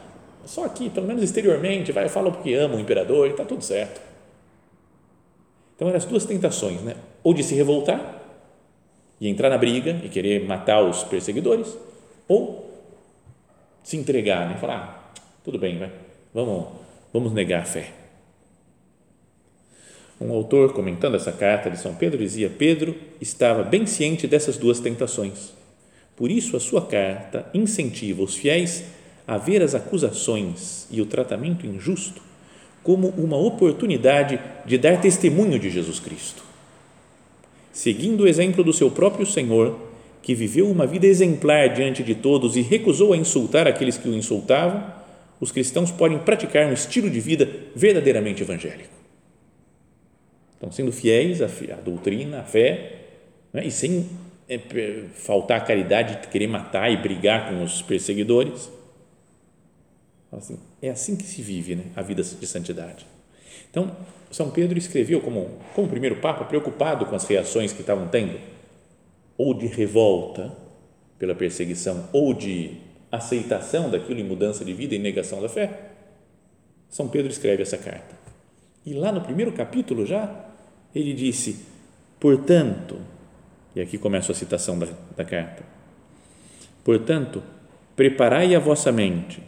só 0.46 0.64
aqui, 0.64 0.88
pelo 0.88 1.06
menos 1.06 1.22
exteriormente, 1.22 1.92
vai, 1.92 2.08
fala 2.08 2.30
porque 2.30 2.54
ama 2.54 2.76
o 2.76 2.80
imperador 2.80 3.26
e 3.26 3.30
está 3.30 3.44
tudo 3.44 3.62
certo. 3.62 4.00
Então 5.76 5.88
eram 5.88 5.98
as 5.98 6.04
duas 6.04 6.24
tentações, 6.24 6.80
né? 6.82 6.96
ou 7.22 7.34
de 7.34 7.42
se 7.42 7.54
revoltar 7.54 8.20
e 9.20 9.28
entrar 9.28 9.50
na 9.50 9.58
briga 9.58 10.00
e 10.02 10.08
querer 10.08 10.46
matar 10.46 10.82
os 10.82 11.04
perseguidores, 11.04 11.76
ou 12.26 12.70
se 13.82 13.96
entregar, 13.96 14.48
né? 14.48 14.56
falar, 14.56 15.12
ah, 15.14 15.20
tudo 15.44 15.58
bem, 15.58 15.78
vai, 15.78 15.90
vamos 16.32 16.80
vamos 17.12 17.32
negar 17.32 17.62
a 17.62 17.64
fé. 17.64 17.99
Um 20.20 20.32
autor 20.32 20.74
comentando 20.74 21.14
essa 21.14 21.32
carta 21.32 21.70
de 21.70 21.80
São 21.80 21.94
Pedro 21.94 22.18
dizia: 22.18 22.50
Pedro 22.50 22.94
estava 23.20 23.62
bem 23.62 23.86
ciente 23.86 24.26
dessas 24.26 24.58
duas 24.58 24.78
tentações. 24.78 25.54
Por 26.14 26.30
isso, 26.30 26.56
a 26.56 26.60
sua 26.60 26.84
carta 26.84 27.46
incentiva 27.54 28.22
os 28.22 28.34
fiéis 28.34 28.84
a 29.26 29.38
ver 29.38 29.62
as 29.62 29.74
acusações 29.74 30.86
e 30.90 31.00
o 31.00 31.06
tratamento 31.06 31.66
injusto 31.66 32.20
como 32.82 33.08
uma 33.16 33.36
oportunidade 33.36 34.38
de 34.66 34.76
dar 34.76 35.00
testemunho 35.00 35.58
de 35.58 35.70
Jesus 35.70 35.98
Cristo. 35.98 36.42
Seguindo 37.72 38.24
o 38.24 38.28
exemplo 38.28 38.62
do 38.62 38.72
seu 38.72 38.90
próprio 38.90 39.24
Senhor, 39.24 39.78
que 40.20 40.34
viveu 40.34 40.70
uma 40.70 40.86
vida 40.86 41.06
exemplar 41.06 41.72
diante 41.72 42.02
de 42.02 42.14
todos 42.14 42.56
e 42.56 42.60
recusou 42.60 43.12
a 43.14 43.16
insultar 43.16 43.66
aqueles 43.66 43.96
que 43.96 44.08
o 44.08 44.14
insultavam, 44.14 44.84
os 45.40 45.50
cristãos 45.50 45.90
podem 45.90 46.18
praticar 46.18 46.66
um 46.66 46.72
estilo 46.72 47.08
de 47.08 47.20
vida 47.20 47.48
verdadeiramente 47.74 48.42
evangélico. 48.42 48.99
Estão 50.60 50.70
sendo 50.70 50.92
fiéis 50.92 51.40
à, 51.40 51.46
à 51.46 51.80
doutrina, 51.80 52.40
à 52.40 52.44
fé, 52.44 52.98
né? 53.50 53.64
e 53.64 53.70
sem 53.70 54.06
é, 54.46 54.58
faltar 55.14 55.56
a 55.56 55.64
caridade 55.64 56.20
de 56.20 56.28
querer 56.28 56.48
matar 56.48 56.92
e 56.92 56.98
brigar 56.98 57.48
com 57.48 57.64
os 57.64 57.80
perseguidores. 57.80 58.70
Assim, 60.30 60.58
é 60.82 60.90
assim 60.90 61.16
que 61.16 61.22
se 61.22 61.40
vive 61.40 61.76
né? 61.76 61.84
a 61.96 62.02
vida 62.02 62.22
de 62.22 62.46
santidade. 62.46 63.06
Então, 63.70 63.96
São 64.30 64.50
Pedro 64.50 64.78
escreveu 64.78 65.22
como, 65.22 65.48
como 65.74 65.88
primeiro 65.88 66.16
Papa, 66.16 66.44
preocupado 66.44 67.06
com 67.06 67.16
as 67.16 67.24
reações 67.24 67.72
que 67.72 67.80
estavam 67.80 68.08
tendo, 68.08 68.38
ou 69.38 69.54
de 69.54 69.66
revolta 69.66 70.54
pela 71.18 71.34
perseguição, 71.34 72.06
ou 72.12 72.34
de 72.34 72.76
aceitação 73.10 73.90
daquilo 73.90 74.20
em 74.20 74.24
mudança 74.24 74.62
de 74.62 74.74
vida 74.74 74.94
e 74.94 74.98
negação 74.98 75.40
da 75.40 75.48
fé. 75.48 75.92
São 76.90 77.08
Pedro 77.08 77.32
escreve 77.32 77.62
essa 77.62 77.78
carta. 77.78 78.14
E 78.84 78.92
lá 78.92 79.10
no 79.10 79.22
primeiro 79.22 79.52
capítulo 79.52 80.04
já, 80.04 80.49
ele 80.94 81.12
disse: 81.12 81.64
Portanto, 82.18 82.96
e 83.74 83.80
aqui 83.80 83.98
começa 83.98 84.32
a 84.32 84.34
citação 84.34 84.78
da, 84.78 84.88
da 85.16 85.24
carta: 85.24 85.62
Portanto, 86.84 87.42
preparai 87.94 88.54
a 88.54 88.58
vossa 88.58 88.90
mente, 88.90 89.42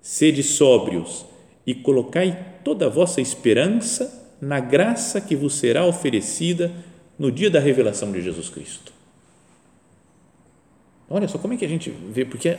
sede 0.00 0.42
sóbrios 0.42 1.24
e 1.66 1.74
colocai 1.74 2.56
toda 2.62 2.86
a 2.86 2.90
vossa 2.90 3.20
esperança 3.20 4.34
na 4.40 4.60
graça 4.60 5.20
que 5.20 5.34
vos 5.34 5.54
será 5.54 5.86
oferecida 5.86 6.70
no 7.18 7.30
dia 7.30 7.50
da 7.50 7.60
revelação 7.60 8.12
de 8.12 8.20
Jesus 8.20 8.48
Cristo. 8.48 8.92
Olha 11.08 11.28
só 11.28 11.38
como 11.38 11.54
é 11.54 11.56
que 11.56 11.64
a 11.64 11.68
gente 11.68 11.90
vê, 11.90 12.24
porque 12.24 12.58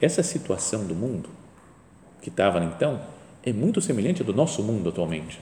essa 0.00 0.22
situação 0.22 0.86
do 0.86 0.94
mundo 0.94 1.30
que 2.20 2.28
estava 2.28 2.62
então 2.64 3.00
é 3.42 3.52
muito 3.52 3.80
semelhante 3.80 4.22
do 4.22 4.32
nosso 4.32 4.62
mundo 4.62 4.88
atualmente. 4.88 5.40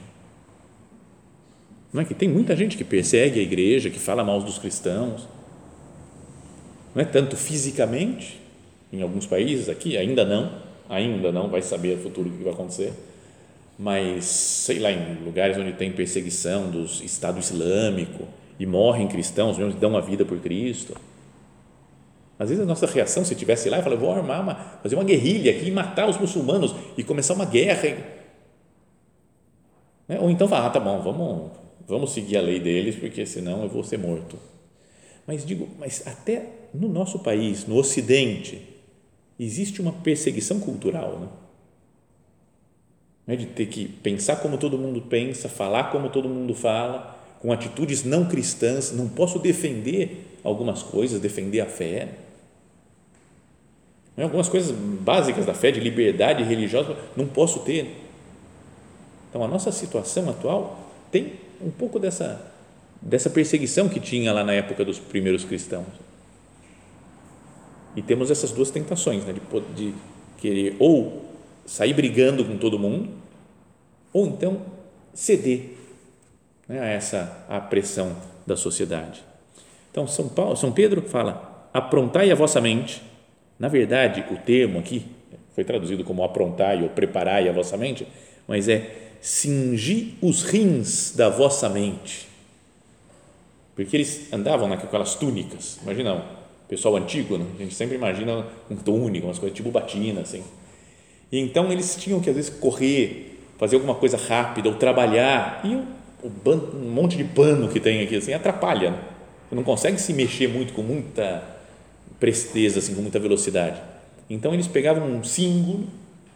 Não 1.93 2.01
é 2.01 2.05
que 2.05 2.13
tem 2.13 2.29
muita 2.29 2.55
gente 2.55 2.77
que 2.77 2.83
persegue 2.83 3.39
a 3.39 3.43
igreja, 3.43 3.89
que 3.89 3.99
fala 3.99 4.23
mal 4.23 4.41
dos 4.41 4.57
cristãos. 4.57 5.27
Não 6.95 7.01
é 7.01 7.05
tanto 7.05 7.35
fisicamente, 7.35 8.39
em 8.91 9.01
alguns 9.01 9.25
países 9.25 9.67
aqui, 9.67 9.97
ainda 9.97 10.25
não, 10.25 10.51
ainda 10.89 11.31
não, 11.31 11.49
vai 11.49 11.61
saber 11.61 11.97
no 11.97 12.03
futuro 12.03 12.29
o 12.29 12.31
que 12.31 12.43
vai 12.43 12.53
acontecer, 12.53 12.93
mas 13.79 14.25
sei 14.25 14.79
lá, 14.79 14.91
em 14.91 15.23
lugares 15.23 15.57
onde 15.57 15.73
tem 15.73 15.91
perseguição 15.91 16.69
do 16.69 16.83
Estado 16.83 17.39
Islâmico 17.39 18.27
e 18.59 18.65
morrem 18.65 19.07
cristãos, 19.07 19.57
mesmo 19.57 19.73
que 19.73 19.79
dão 19.79 19.95
a 19.95 20.01
vida 20.01 20.25
por 20.25 20.39
Cristo. 20.39 20.95
Às 22.37 22.49
vezes 22.49 22.63
a 22.63 22.67
nossa 22.67 22.85
reação, 22.85 23.23
se 23.23 23.35
tivesse 23.35 23.69
lá, 23.69 23.77
eu 23.77 23.83
falo, 23.83 23.97
vou 23.97 24.11
armar 24.11 24.41
uma, 24.41 24.55
fazer 24.83 24.95
uma 24.95 25.03
guerrilha 25.03 25.51
aqui 25.51 25.67
e 25.67 25.71
matar 25.71 26.09
os 26.09 26.17
muçulmanos 26.17 26.75
e 26.97 27.03
começar 27.03 27.33
uma 27.33 27.45
guerra. 27.45 27.97
Né? 30.07 30.19
Ou 30.19 30.29
então 30.29 30.47
falar, 30.47 30.67
ah, 30.67 30.69
tá 30.69 30.79
bom, 30.79 30.99
vamos 31.01 31.60
vamos 31.91 32.13
seguir 32.13 32.37
a 32.37 32.41
lei 32.41 32.57
deles, 32.57 32.95
porque 32.95 33.25
senão 33.25 33.63
eu 33.63 33.69
vou 33.69 33.83
ser 33.83 33.97
morto. 33.97 34.37
Mas 35.27 35.45
digo, 35.45 35.67
mas 35.77 36.07
até 36.07 36.47
no 36.73 36.87
nosso 36.87 37.19
país, 37.19 37.67
no 37.67 37.75
Ocidente, 37.75 38.61
existe 39.37 39.81
uma 39.81 39.91
perseguição 39.91 40.59
cultural, 40.59 41.19
né? 41.19 41.27
É 43.27 43.35
de 43.35 43.45
ter 43.45 43.67
que 43.67 43.87
pensar 43.87 44.37
como 44.37 44.57
todo 44.57 44.77
mundo 44.77 45.01
pensa, 45.01 45.47
falar 45.47 45.91
como 45.91 46.09
todo 46.09 46.27
mundo 46.27 46.55
fala, 46.55 47.17
com 47.39 47.51
atitudes 47.51 48.03
não 48.03 48.25
cristãs, 48.25 48.91
não 48.91 49.07
posso 49.07 49.37
defender 49.37 50.37
algumas 50.43 50.81
coisas, 50.81 51.19
defender 51.19 51.59
a 51.59 51.65
fé. 51.65 52.09
Algumas 54.17 54.47
coisas 54.47 54.71
básicas 54.71 55.45
da 55.45 55.53
fé, 55.53 55.71
de 55.71 55.79
liberdade 55.79 56.43
religiosa, 56.43 56.97
não 57.17 57.27
posso 57.27 57.59
ter. 57.59 57.95
Então, 59.29 59.43
a 59.43 59.47
nossa 59.47 59.71
situação 59.71 60.29
atual 60.29 60.89
tem 61.11 61.33
um 61.63 61.71
pouco 61.71 61.99
dessa, 61.99 62.41
dessa 63.01 63.29
perseguição 63.29 63.89
que 63.89 63.99
tinha 63.99 64.31
lá 64.33 64.43
na 64.43 64.53
época 64.53 64.83
dos 64.85 64.99
primeiros 64.99 65.43
cristãos. 65.43 65.87
E 67.95 68.01
temos 68.01 68.31
essas 68.31 68.51
duas 68.51 68.71
tentações, 68.71 69.25
né? 69.25 69.33
de, 69.33 69.61
de 69.75 69.93
querer 70.37 70.75
ou 70.79 71.25
sair 71.65 71.93
brigando 71.93 72.43
com 72.45 72.57
todo 72.57 72.79
mundo, 72.79 73.09
ou 74.13 74.27
então 74.27 74.61
ceder 75.13 75.77
né, 76.67 76.79
a 76.79 76.85
essa 76.85 77.45
a 77.49 77.59
pressão 77.59 78.15
da 78.45 78.55
sociedade. 78.55 79.23
Então, 79.91 80.07
São, 80.07 80.29
Paulo, 80.29 80.55
São 80.55 80.71
Pedro 80.71 81.01
fala: 81.01 81.69
aprontai 81.73 82.31
a 82.31 82.35
vossa 82.35 82.61
mente. 82.61 83.01
Na 83.59 83.67
verdade, 83.67 84.25
o 84.31 84.37
termo 84.37 84.79
aqui 84.79 85.05
foi 85.53 85.63
traduzido 85.63 86.03
como 86.03 86.23
aprontai 86.23 86.81
ou 86.81 86.89
preparai 86.89 87.47
a 87.47 87.51
vossa 87.51 87.77
mente, 87.77 88.07
mas 88.47 88.67
é 88.67 89.10
cingi 89.21 90.17
os 90.21 90.43
rins 90.43 91.13
da 91.15 91.29
vossa 91.29 91.69
mente. 91.69 92.27
Porque 93.75 93.95
eles 93.95 94.33
andavam 94.33 94.67
naquelas 94.67 95.15
túnicas, 95.15 95.79
imagina 95.81 96.15
o 96.15 96.67
pessoal 96.67 96.95
antigo, 96.97 97.37
né? 97.37 97.45
a 97.55 97.61
gente 97.63 97.75
sempre 97.75 97.95
imagina 97.95 98.45
um 98.69 98.75
túnica, 98.75 99.25
umas 99.25 99.39
coisas 99.39 99.55
tipo 99.55 99.71
batina, 99.71 100.21
assim. 100.21 100.43
E 101.31 101.39
então 101.39 101.71
eles 101.71 101.95
tinham 101.95 102.19
que 102.19 102.29
às 102.29 102.35
vezes 102.35 102.49
correr, 102.49 103.39
fazer 103.57 103.75
alguma 103.75 103.95
coisa 103.95 104.17
rápida 104.17 104.67
ou 104.67 104.75
trabalhar, 104.75 105.61
e 105.63 105.75
um 106.23 106.91
monte 106.91 107.17
de 107.17 107.23
pano 107.23 107.69
que 107.69 107.79
tem 107.79 108.01
aqui 108.03 108.17
assim 108.17 108.33
atrapalha. 108.33 108.91
Né? 108.91 108.99
Você 109.49 109.55
não 109.55 109.63
consegue 109.63 109.99
se 109.99 110.13
mexer 110.13 110.47
muito 110.47 110.73
com 110.73 110.81
muita 110.81 111.43
presteza, 112.19 112.79
assim, 112.79 112.93
com 112.93 113.01
muita 113.01 113.19
velocidade. 113.19 113.81
Então 114.29 114.53
eles 114.53 114.67
pegavam 114.67 115.07
um 115.07 115.23
símbolo, 115.23 115.87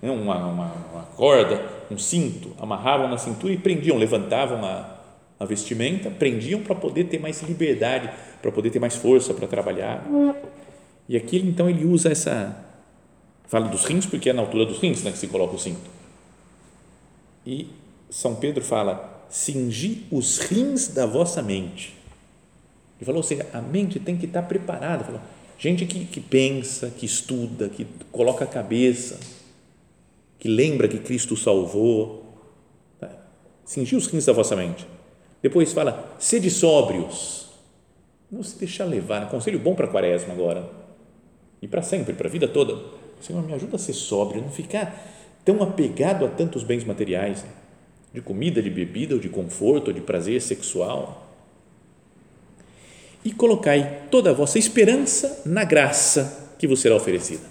né? 0.01 0.09
uma, 0.09 0.37
uma, 0.47 0.71
uma 0.93 1.03
corda, 1.15 1.63
um 1.93 1.97
cinto, 1.97 2.51
amarravam 2.59 3.07
na 3.07 3.17
cintura 3.17 3.53
e 3.53 3.57
prendiam, 3.57 3.97
levantavam 3.97 4.63
a, 4.65 4.97
a 5.39 5.45
vestimenta, 5.45 6.09
prendiam 6.09 6.61
para 6.61 6.75
poder 6.75 7.05
ter 7.05 7.19
mais 7.19 7.41
liberdade, 7.41 8.09
para 8.41 8.51
poder 8.51 8.69
ter 8.69 8.79
mais 8.79 8.95
força 8.95 9.33
para 9.33 9.47
trabalhar. 9.47 10.03
E 11.07 11.15
aqui 11.15 11.37
então 11.37 11.69
ele 11.69 11.85
usa 11.85 12.11
essa 12.11 12.63
fala 13.47 13.67
dos 13.67 13.85
rins 13.85 14.05
porque 14.05 14.29
é 14.29 14.33
na 14.33 14.41
altura 14.41 14.65
dos 14.65 14.79
rins 14.79 15.03
né, 15.03 15.11
que 15.11 15.17
se 15.17 15.27
coloca 15.27 15.55
o 15.55 15.59
cinto. 15.59 15.89
E 17.45 17.67
São 18.09 18.35
Pedro 18.35 18.63
fala: 18.63 19.25
cingi 19.29 20.05
os 20.11 20.39
rins 20.39 20.87
da 20.87 21.05
vossa 21.05 21.41
mente. 21.41 21.95
Ele 22.97 23.05
falou, 23.05 23.17
ou 23.17 23.23
seja, 23.23 23.45
a 23.53 23.61
mente 23.61 23.99
tem 23.99 24.17
que 24.17 24.25
estar 24.25 24.41
preparada. 24.43 25.03
Falou, 25.03 25.21
gente 25.59 25.85
que, 25.85 26.05
que 26.05 26.21
pensa, 26.21 26.89
que 26.89 27.05
estuda, 27.05 27.67
que 27.67 27.85
coloca 28.11 28.45
a 28.45 28.47
cabeça 28.47 29.19
que 30.39 30.47
lembra 30.47 30.87
que 30.87 30.99
Cristo 30.99 31.35
salvou. 31.35 32.25
Tá? 32.99 33.09
Os 33.65 34.07
rins 34.07 34.25
da 34.25 34.33
vossa 34.33 34.55
mente. 34.55 34.85
Depois 35.41 35.73
fala, 35.73 36.15
sede 36.19 36.49
sóbrios. 36.49 37.49
Não 38.31 38.43
se 38.43 38.57
deixar 38.57 38.85
levar. 38.85 39.21
Né? 39.21 39.27
Conselho 39.29 39.59
bom 39.59 39.75
para 39.75 39.85
a 39.85 39.89
quaresma 39.89 40.33
agora. 40.33 40.69
E 41.61 41.67
para 41.67 41.81
sempre, 41.81 42.13
para 42.13 42.27
a 42.27 42.31
vida 42.31 42.47
toda. 42.47 42.83
Senhor, 43.21 43.41
me 43.43 43.53
ajuda 43.53 43.75
a 43.75 43.79
ser 43.79 43.93
sóbrio, 43.93 44.41
não 44.41 44.51
ficar 44.51 45.13
tão 45.43 45.61
apegado 45.61 46.25
a 46.25 46.27
tantos 46.27 46.63
bens 46.63 46.83
materiais, 46.83 47.43
né? 47.43 47.49
de 48.13 48.21
comida, 48.21 48.61
de 48.61 48.69
bebida, 48.69 49.13
ou 49.13 49.19
de 49.19 49.29
conforto, 49.29 49.89
ou 49.89 49.93
de 49.93 50.01
prazer 50.01 50.41
sexual. 50.41 51.27
E 53.23 53.31
colocai 53.31 54.07
toda 54.09 54.29
a 54.29 54.33
vossa 54.33 54.57
esperança 54.57 55.41
na 55.45 55.63
graça 55.63 56.53
que 56.57 56.67
vos 56.67 56.79
será 56.79 56.95
oferecida. 56.95 57.43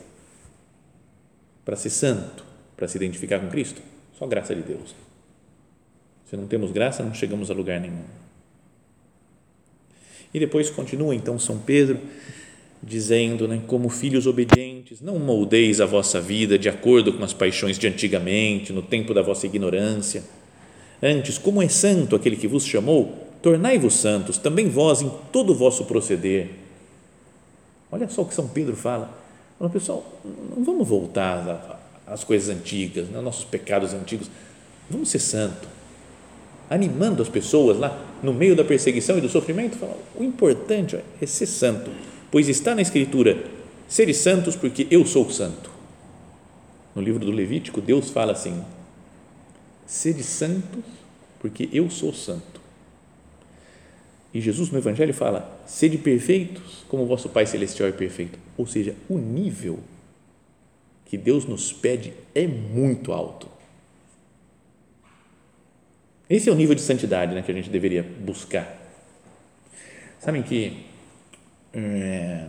Para 1.64 1.76
ser 1.76 1.90
santo, 1.90 2.44
para 2.76 2.88
se 2.88 2.96
identificar 2.96 3.40
com 3.40 3.48
Cristo? 3.48 3.80
Só 4.18 4.26
graça 4.26 4.54
de 4.54 4.62
Deus. 4.62 4.94
Se 6.28 6.36
não 6.36 6.46
temos 6.46 6.72
graça, 6.72 7.02
não 7.02 7.14
chegamos 7.14 7.50
a 7.50 7.54
lugar 7.54 7.80
nenhum. 7.80 8.04
E 10.32 10.40
depois 10.40 10.68
continua 10.70 11.14
então 11.14 11.38
São 11.38 11.58
Pedro 11.58 11.98
dizendo, 12.82 13.48
né, 13.48 13.62
como 13.66 13.88
filhos 13.88 14.26
obedientes, 14.26 15.00
não 15.00 15.18
moldeis 15.18 15.80
a 15.80 15.86
vossa 15.86 16.20
vida 16.20 16.58
de 16.58 16.68
acordo 16.68 17.12
com 17.12 17.24
as 17.24 17.32
paixões 17.32 17.78
de 17.78 17.86
antigamente, 17.86 18.72
no 18.72 18.82
tempo 18.82 19.14
da 19.14 19.22
vossa 19.22 19.46
ignorância. 19.46 20.22
Antes, 21.02 21.38
como 21.38 21.62
é 21.62 21.68
santo 21.68 22.14
aquele 22.14 22.36
que 22.36 22.48
vos 22.48 22.66
chamou, 22.66 23.26
tornai-vos 23.42 23.94
santos, 23.94 24.38
também 24.38 24.68
vós 24.68 25.02
em 25.02 25.10
todo 25.32 25.50
o 25.50 25.54
vosso 25.54 25.84
proceder. 25.84 26.50
Olha 27.90 28.08
só 28.08 28.22
o 28.22 28.26
que 28.26 28.34
São 28.34 28.48
Pedro 28.48 28.76
fala. 28.76 29.16
Fala, 29.58 29.70
pessoal, 29.70 30.04
não 30.24 30.64
vamos 30.64 30.86
voltar 30.86 31.80
as 32.06 32.24
coisas 32.24 32.54
antigas, 32.54 33.08
né, 33.08 33.20
nossos 33.20 33.44
pecados 33.44 33.94
antigos. 33.94 34.30
Vamos 34.90 35.08
ser 35.08 35.18
santo. 35.18 35.68
Animando 36.68 37.22
as 37.22 37.28
pessoas 37.28 37.78
lá 37.78 37.98
no 38.22 38.32
meio 38.32 38.56
da 38.56 38.64
perseguição 38.64 39.18
e 39.18 39.20
do 39.20 39.28
sofrimento, 39.28 39.78
o 40.14 40.24
importante 40.24 40.98
é 41.20 41.26
ser 41.26 41.46
santo, 41.46 41.90
pois 42.30 42.48
está 42.48 42.74
na 42.74 42.82
Escritura: 42.82 43.44
seres 43.86 44.16
santos, 44.18 44.56
porque 44.56 44.86
eu 44.90 45.04
sou 45.04 45.30
santo. 45.30 45.70
No 46.94 47.02
livro 47.02 47.24
do 47.24 47.30
Levítico, 47.30 47.80
Deus 47.80 48.10
fala 48.10 48.32
assim: 48.32 48.62
sede 49.86 50.22
santos, 50.22 50.84
porque 51.38 51.68
eu 51.72 51.90
sou 51.90 52.12
santo. 52.14 52.60
E 54.32 54.40
Jesus 54.40 54.70
no 54.70 54.78
Evangelho 54.78 55.12
fala: 55.12 55.62
sede 55.66 55.98
perfeitos, 55.98 56.84
como 56.88 57.06
vosso 57.06 57.28
Pai 57.28 57.46
Celestial 57.46 57.88
é 57.88 57.92
perfeito. 57.92 58.38
Ou 58.56 58.66
seja, 58.66 58.94
o 59.08 59.18
nível 59.18 59.78
que 61.14 61.18
Deus 61.18 61.44
nos 61.46 61.72
pede 61.72 62.12
é 62.34 62.44
muito 62.44 63.12
alto. 63.12 63.48
Esse 66.28 66.48
é 66.48 66.52
o 66.52 66.56
nível 66.56 66.74
de 66.74 66.80
santidade 66.80 67.32
né, 67.34 67.42
que 67.42 67.52
a 67.52 67.54
gente 67.54 67.70
deveria 67.70 68.02
buscar. 68.02 68.76
Sabem 70.18 70.42
que 70.42 70.84
é, 71.72 72.46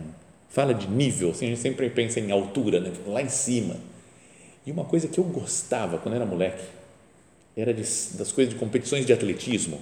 fala 0.48 0.74
de 0.74 0.88
nível, 0.88 1.30
assim, 1.30 1.46
a 1.46 1.48
gente 1.50 1.60
sempre 1.60 1.88
pensa 1.90 2.18
em 2.18 2.32
altura, 2.32 2.80
né, 2.80 2.92
lá 3.06 3.22
em 3.22 3.28
cima. 3.28 3.76
E 4.66 4.72
uma 4.72 4.84
coisa 4.84 5.06
que 5.06 5.18
eu 5.20 5.24
gostava 5.24 5.98
quando 5.98 6.16
era 6.16 6.26
moleque 6.26 6.64
era 7.56 7.72
de, 7.72 7.82
das 7.82 8.32
coisas 8.32 8.52
de 8.52 8.58
competições 8.58 9.06
de 9.06 9.12
atletismo, 9.12 9.80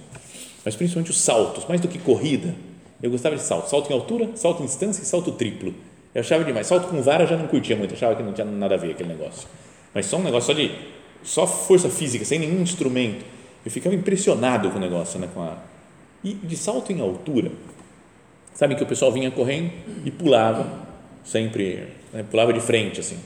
mas 0.63 0.75
principalmente 0.75 1.09
os 1.09 1.19
saltos, 1.19 1.65
mais 1.67 1.81
do 1.81 1.87
que 1.87 1.97
corrida. 1.97 2.53
Eu 3.01 3.09
gostava 3.09 3.35
de 3.35 3.41
salto, 3.41 3.67
salto 3.67 3.89
em 3.89 3.93
altura, 3.93 4.29
salto 4.35 4.61
em 4.61 4.67
distância 4.67 5.01
e 5.01 5.05
salto 5.05 5.31
triplo. 5.31 5.73
Eu 6.15 6.21
achava 6.21 6.45
demais. 6.45 6.65
Salto 6.65 6.87
com 6.87 7.01
vara 7.01 7.27
já 7.27 7.35
não 7.35 7.45
curtia 7.45 7.75
muito, 7.75 7.93
achava 7.93 8.15
que 8.15 8.23
não 8.23 8.31
tinha 8.31 8.45
nada 8.45 8.75
a 8.75 8.77
ver 8.77 8.91
aquele 8.91 9.09
negócio. 9.09 9.49
Mas 9.93 10.05
só 10.05 10.15
um 10.15 10.23
negócio 10.23 10.53
só 10.55 10.59
de 10.59 10.71
só 11.21 11.45
força 11.45 11.89
física, 11.89 12.23
sem 12.23 12.39
nenhum 12.39 12.61
instrumento. 12.61 13.25
Eu 13.65 13.69
ficava 13.69 13.93
impressionado 13.93 14.69
com 14.71 14.77
o 14.77 14.79
negócio, 14.79 15.19
né, 15.19 15.27
com 15.33 15.41
a 15.41 15.57
e 16.23 16.33
de 16.33 16.55
salto 16.55 16.91
em 16.91 17.01
altura. 17.01 17.51
Sabe 18.53 18.75
que 18.75 18.83
o 18.83 18.85
pessoal 18.85 19.11
vinha 19.11 19.29
correndo 19.29 19.71
e 20.05 20.09
pulava, 20.09 20.65
sempre, 21.23 21.87
né, 22.13 22.23
pulava 22.31 22.53
de 22.53 22.61
frente 22.61 22.99
assim, 22.99 23.19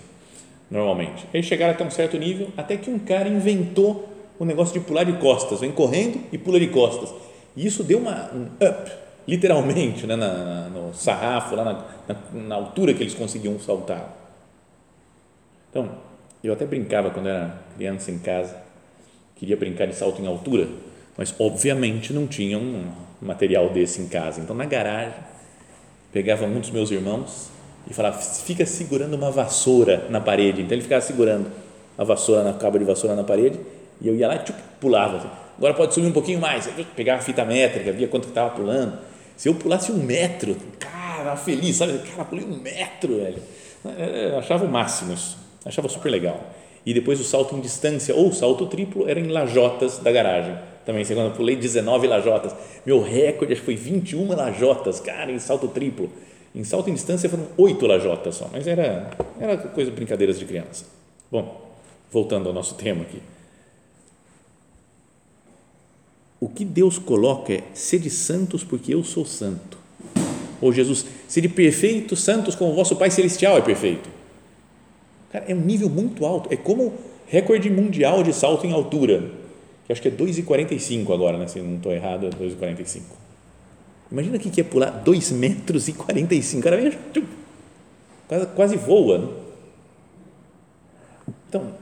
normalmente. 0.69 1.25
Eles 1.33 1.45
chegaram 1.45 1.73
até 1.73 1.83
um 1.85 1.91
certo 1.91 2.17
nível, 2.17 2.49
até 2.57 2.75
que 2.75 2.89
um 2.89 2.97
cara 2.97 3.29
inventou 3.29 4.09
o 4.39 4.43
negócio 4.43 4.73
de 4.73 4.79
pular 4.79 5.03
de 5.03 5.13
costas, 5.13 5.59
vem 5.61 5.71
correndo 5.71 6.19
e 6.31 6.37
pula 6.37 6.59
de 6.59 6.67
costas. 6.67 7.13
E 7.55 7.65
isso 7.65 7.83
deu 7.83 7.99
uma, 7.99 8.31
um 8.33 8.45
up, 8.55 8.91
literalmente, 9.29 10.07
né, 10.07 10.15
na, 10.15 10.69
no 10.69 10.93
sarrafo, 10.93 11.55
lá 11.55 11.63
na, 11.63 11.73
na, 12.07 12.41
na 12.47 12.55
altura 12.55 12.93
que 12.93 13.03
eles 13.03 13.13
conseguiam 13.13 13.59
saltar. 13.59 14.15
Então, 15.69 15.89
eu 16.43 16.51
até 16.51 16.65
brincava 16.65 17.11
quando 17.11 17.29
era 17.29 17.61
criança 17.75 18.09
em 18.09 18.17
casa, 18.17 18.57
queria 19.35 19.55
brincar 19.55 19.85
de 19.85 19.95
salto 19.95 20.19
em 20.19 20.25
altura, 20.25 20.67
mas 21.15 21.35
obviamente 21.37 22.11
não 22.11 22.25
tinha 22.25 22.57
um 22.57 22.91
material 23.21 23.69
desse 23.69 24.01
em 24.01 24.07
casa. 24.07 24.41
Então, 24.41 24.55
na 24.55 24.65
garagem, 24.65 25.13
pegava 26.11 26.45
um 26.45 26.59
dos 26.59 26.71
meus 26.71 26.89
irmãos 26.89 27.51
e 27.87 27.93
falava: 27.93 28.17
fica 28.17 28.65
segurando 28.65 29.13
uma 29.13 29.29
vassoura 29.29 30.07
na 30.09 30.19
parede. 30.19 30.61
Então, 30.63 30.73
ele 30.73 30.81
ficava 30.81 31.01
segurando 31.01 31.51
a 31.95 32.03
vassoura, 32.03 32.43
na 32.43 32.53
cabo 32.53 32.79
de 32.79 32.85
vassoura 32.85 33.15
na 33.15 33.23
parede, 33.23 33.59
e 34.01 34.07
eu 34.07 34.15
ia 34.15 34.27
lá 34.27 34.35
e 34.35 34.53
pulava. 34.79 35.17
Assim. 35.17 35.29
Agora 35.57 35.73
pode 35.75 35.93
subir 35.93 36.07
um 36.07 36.13
pouquinho 36.13 36.39
mais. 36.39 36.67
Pegava 36.95 37.19
a 37.19 37.23
fita 37.23 37.45
métrica, 37.45 37.91
via 37.91 38.07
quanto 38.07 38.29
estava 38.29 38.49
pulando. 38.51 39.08
Se 39.39 39.47
eu 39.47 39.55
pulasse 39.55 39.89
um 39.89 40.03
metro, 40.03 40.57
cara, 40.77 41.37
feliz, 41.37 41.77
sabe? 41.77 41.97
Cara, 41.99 42.25
pulei 42.25 42.43
um 42.43 42.57
metro, 42.59 43.15
velho. 43.15 43.41
Eu 43.97 44.37
achava 44.37 44.65
o 44.65 44.67
máximo 44.67 45.13
isso. 45.13 45.37
Achava 45.63 45.87
super 45.87 46.09
legal. 46.09 46.53
E 46.85 46.93
depois 46.93 47.21
o 47.21 47.23
salto 47.23 47.55
em 47.55 47.61
distância 47.61 48.13
ou 48.13 48.33
salto 48.33 48.65
triplo 48.67 49.07
era 49.07 49.17
em 49.17 49.27
lajotas 49.27 49.99
da 49.99 50.11
garagem 50.11 50.57
também, 50.85 51.05
quando 51.05 51.27
eu 51.27 51.31
pulei 51.31 51.55
19 51.55 52.07
lajotas, 52.07 52.53
meu 52.85 53.01
recorde 53.01 53.53
acho 53.53 53.61
que 53.61 53.65
foi 53.65 53.75
21 53.75 54.27
lajotas, 54.35 54.99
cara, 54.99 55.31
em 55.31 55.39
salto 55.39 55.69
triplo. 55.69 56.09
Em 56.53 56.65
salto 56.65 56.89
em 56.89 56.93
distância 56.93 57.29
foram 57.29 57.45
8 57.57 57.87
lajotas 57.87 58.35
só, 58.35 58.49
mas 58.51 58.67
era, 58.67 59.09
era 59.39 59.55
coisa, 59.55 59.89
brincadeiras 59.89 60.37
de 60.37 60.43
criança. 60.43 60.85
Bom, 61.31 61.73
voltando 62.11 62.49
ao 62.49 62.53
nosso 62.53 62.75
tema 62.75 63.03
aqui. 63.03 63.21
O 66.39 66.47
que 66.47 66.63
Deus 66.63 66.97
coloca 66.97 67.53
é 67.53 67.63
sede 67.73 68.09
santos 68.09 68.63
porque 68.63 68.93
eu 68.93 69.03
sou 69.03 69.25
santo. 69.25 69.77
Ou 70.61 70.71
Jesus, 70.71 71.05
sede 71.27 71.49
perfeitos, 71.49 72.21
santos 72.21 72.55
como 72.55 72.71
o 72.71 72.75
vosso 72.75 72.95
Pai 72.95 73.11
Celestial 73.11 73.57
é 73.57 73.61
perfeito. 73.61 74.09
Cara, 75.31 75.45
é 75.47 75.53
um 75.53 75.61
nível 75.61 75.89
muito 75.89 76.25
alto, 76.25 76.51
é 76.51 76.57
como 76.57 76.93
recorde 77.27 77.69
mundial 77.69 78.23
de 78.23 78.33
salto 78.33 78.65
em 78.65 78.71
altura 78.71 79.39
que 79.89 79.93
acho 79.93 80.03
que 80.03 80.07
é 80.07 80.11
2,45 80.11 81.11
agora, 81.11 81.35
né? 81.35 81.47
se 81.47 81.59
não 81.59 81.77
estou 81.77 81.91
errado, 81.91 82.27
é 82.27 82.29
2,45. 82.29 83.01
Imagina 84.11 84.37
o 84.37 84.39
que 84.39 84.61
é 84.61 84.63
pular 84.63 84.91
2 84.91 85.31
metros 85.31 85.87
e 85.87 85.93
45, 85.93 86.61
cara, 86.61 86.77
quase, 88.27 88.45
quase 88.55 88.77
voa. 88.77 89.17
Né? 89.17 89.27
Então, 91.47 91.73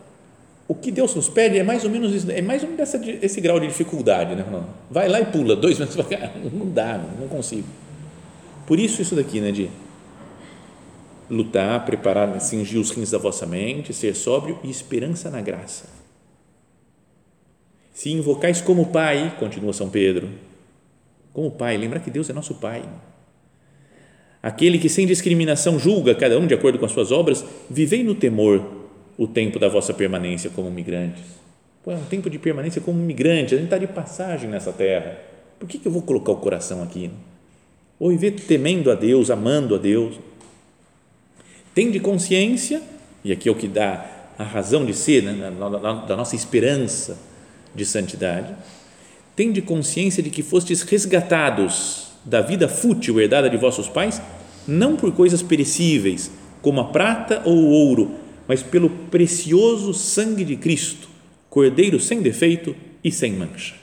o 0.68 0.76
que 0.76 0.92
Deus 0.92 1.16
nos 1.16 1.30
pede 1.30 1.58
é 1.58 1.64
mais 1.64 1.84
ou 1.84 1.90
menos 1.90 2.14
isso, 2.14 2.30
é 2.30 2.42
mais 2.42 2.62
ou 2.64 2.70
menos 2.70 2.82
essa, 2.82 3.02
esse 3.22 3.40
grau 3.40 3.60
de 3.60 3.68
dificuldade, 3.68 4.36
né? 4.36 4.46
Vai 4.90 5.08
lá 5.08 5.22
e 5.22 5.26
pula 5.26 5.56
dois 5.56 5.80
metros, 5.80 5.98
não 6.54 6.70
dá, 6.70 7.02
não 7.20 7.28
consigo. 7.28 7.68
Por 8.66 8.80
isso 8.80 9.02
isso 9.02 9.16
daqui, 9.16 9.40
né, 9.40 9.52
de 9.52 9.70
lutar, 11.30 11.86
preparar, 11.86 12.40
cingir 12.42 12.80
os 12.80 12.92
rins 12.92 13.12
da 13.12 13.18
vossa 13.18 13.46
mente, 13.46 13.94
ser 13.94 14.14
sóbrio 14.14 14.60
e 14.64 14.70
esperança 14.70 15.30
na 15.30 15.42
graça 15.42 15.98
se 17.98 18.12
invocais 18.12 18.62
como 18.62 18.86
Pai, 18.86 19.36
continua 19.40 19.74
São 19.74 19.90
Pedro, 19.90 20.30
como 21.34 21.50
Pai, 21.50 21.76
lembra 21.78 22.00
que 22.00 22.12
Deus 22.12 22.30
é 22.30 22.34
nosso 22.34 22.54
Pai. 22.54 22.88
Aquele 24.40 24.78
que 24.78 24.88
sem 24.88 25.08
discriminação 25.08 25.80
julga 25.80 26.14
cada 26.14 26.38
um 26.38 26.46
de 26.46 26.54
acordo 26.54 26.78
com 26.78 26.86
as 26.86 26.92
suas 26.92 27.12
obras, 27.12 27.44
vivei 27.68 28.04
no 28.04 28.14
temor 28.14 28.64
o 29.18 29.28
tempo 29.28 29.58
da 29.58 29.68
vossa 29.68 29.94
permanência 29.94 30.50
como 30.50 30.70
migrantes. 30.70 31.24
Pô, 31.84 31.92
é 31.92 31.96
um 31.96 32.06
tempo 32.06 32.30
de 32.30 32.38
permanência 32.38 32.82
como 32.82 33.00
migrante, 33.00 33.56
a 33.56 33.58
gente 33.58 33.68
está 33.68 33.78
de 33.78 33.88
passagem 33.88 34.50
nessa 34.50 34.72
terra. 34.72 35.18
Por 35.60 35.68
que, 35.68 35.80
que 35.80 35.88
eu 35.88 35.92
vou 35.92 36.02
colocar 36.02 36.32
o 36.32 36.38
coração 36.38 36.84
aqui? 36.84 37.10
Ou 38.00 38.10
viver 38.10 38.32
temendo 38.32 38.92
a 38.92 38.96
Deus, 38.96 39.32
amando 39.32 39.74
a 39.74 39.78
Deus. 39.78 40.20
Tem 41.74 41.90
de 41.90 42.00
consciência, 42.00 42.82
e 43.24 43.32
aqui 43.32 43.50
é 43.50 43.52
o 43.52 43.56
que 43.56 43.68
dá 43.68 44.06
a 44.38 44.44
razão 44.44 44.86
de 44.86 44.94
ser, 44.94 45.24
né, 45.24 45.52
da 46.08 46.16
nossa 46.16 46.36
esperança, 46.36 47.18
de 47.74 47.86
santidade, 47.86 48.54
tende 49.36 49.62
consciência 49.62 50.22
de 50.22 50.30
que 50.30 50.42
fostes 50.42 50.82
resgatados 50.82 52.08
da 52.26 52.42
vida 52.42 52.68
fútil 52.68 53.20
herdada 53.22 53.50
de 53.50 53.56
vossos 53.56 53.88
pais, 53.88 54.22
não 54.68 54.96
por 54.96 55.12
coisas 55.14 55.42
perecíveis, 55.42 56.32
como 56.62 56.82
a 56.82 56.86
prata 56.86 57.42
ou 57.46 57.56
o 57.56 57.70
ouro, 57.70 58.12
mas 58.48 58.64
pelo 58.64 58.90
precioso 58.90 59.94
sangue 59.94 60.44
de 60.44 60.56
Cristo, 60.56 61.08
cordeiro 61.50 62.00
sem 62.00 62.22
defeito 62.22 62.76
e 63.04 63.12
sem 63.12 63.34
mancha. 63.34 63.76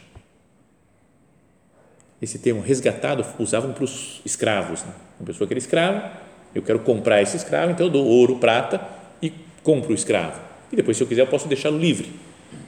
Esse 2.20 2.38
termo 2.38 2.62
resgatado 2.62 3.24
usavam 3.38 3.72
para 3.72 3.84
os 3.84 4.22
escravos. 4.24 4.82
Né? 4.82 4.92
Uma 5.20 5.26
pessoa 5.26 5.46
que 5.46 5.52
era 5.52 5.58
escrava, 5.58 6.12
eu 6.54 6.62
quero 6.62 6.78
comprar 6.80 7.20
esse 7.20 7.36
escravo, 7.36 7.72
então 7.72 7.86
eu 7.86 7.92
dou 7.92 8.06
ouro, 8.06 8.36
prata 8.36 8.80
e 9.20 9.32
compro 9.62 9.90
o 9.90 9.94
escravo. 9.94 10.40
E 10.72 10.76
depois, 10.76 10.96
se 10.96 11.02
eu 11.02 11.06
quiser, 11.06 11.22
eu 11.22 11.26
posso 11.26 11.46
deixá-lo 11.46 11.78
livre 11.78 12.08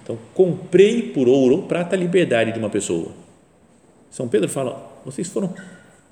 então, 0.07 0.17
comprei 0.35 1.03
por 1.03 1.27
ouro 1.27 1.57
ou 1.57 1.63
prata 1.65 1.97
a 1.97 1.99
liberdade 1.99 2.53
de 2.53 2.61
uma 2.61 2.71
pessoa. 2.71 3.11
São 4.09 4.29
Pedro 4.29 4.49
fala: 4.49 5.01
vocês 5.05 5.29
foram 5.29 5.53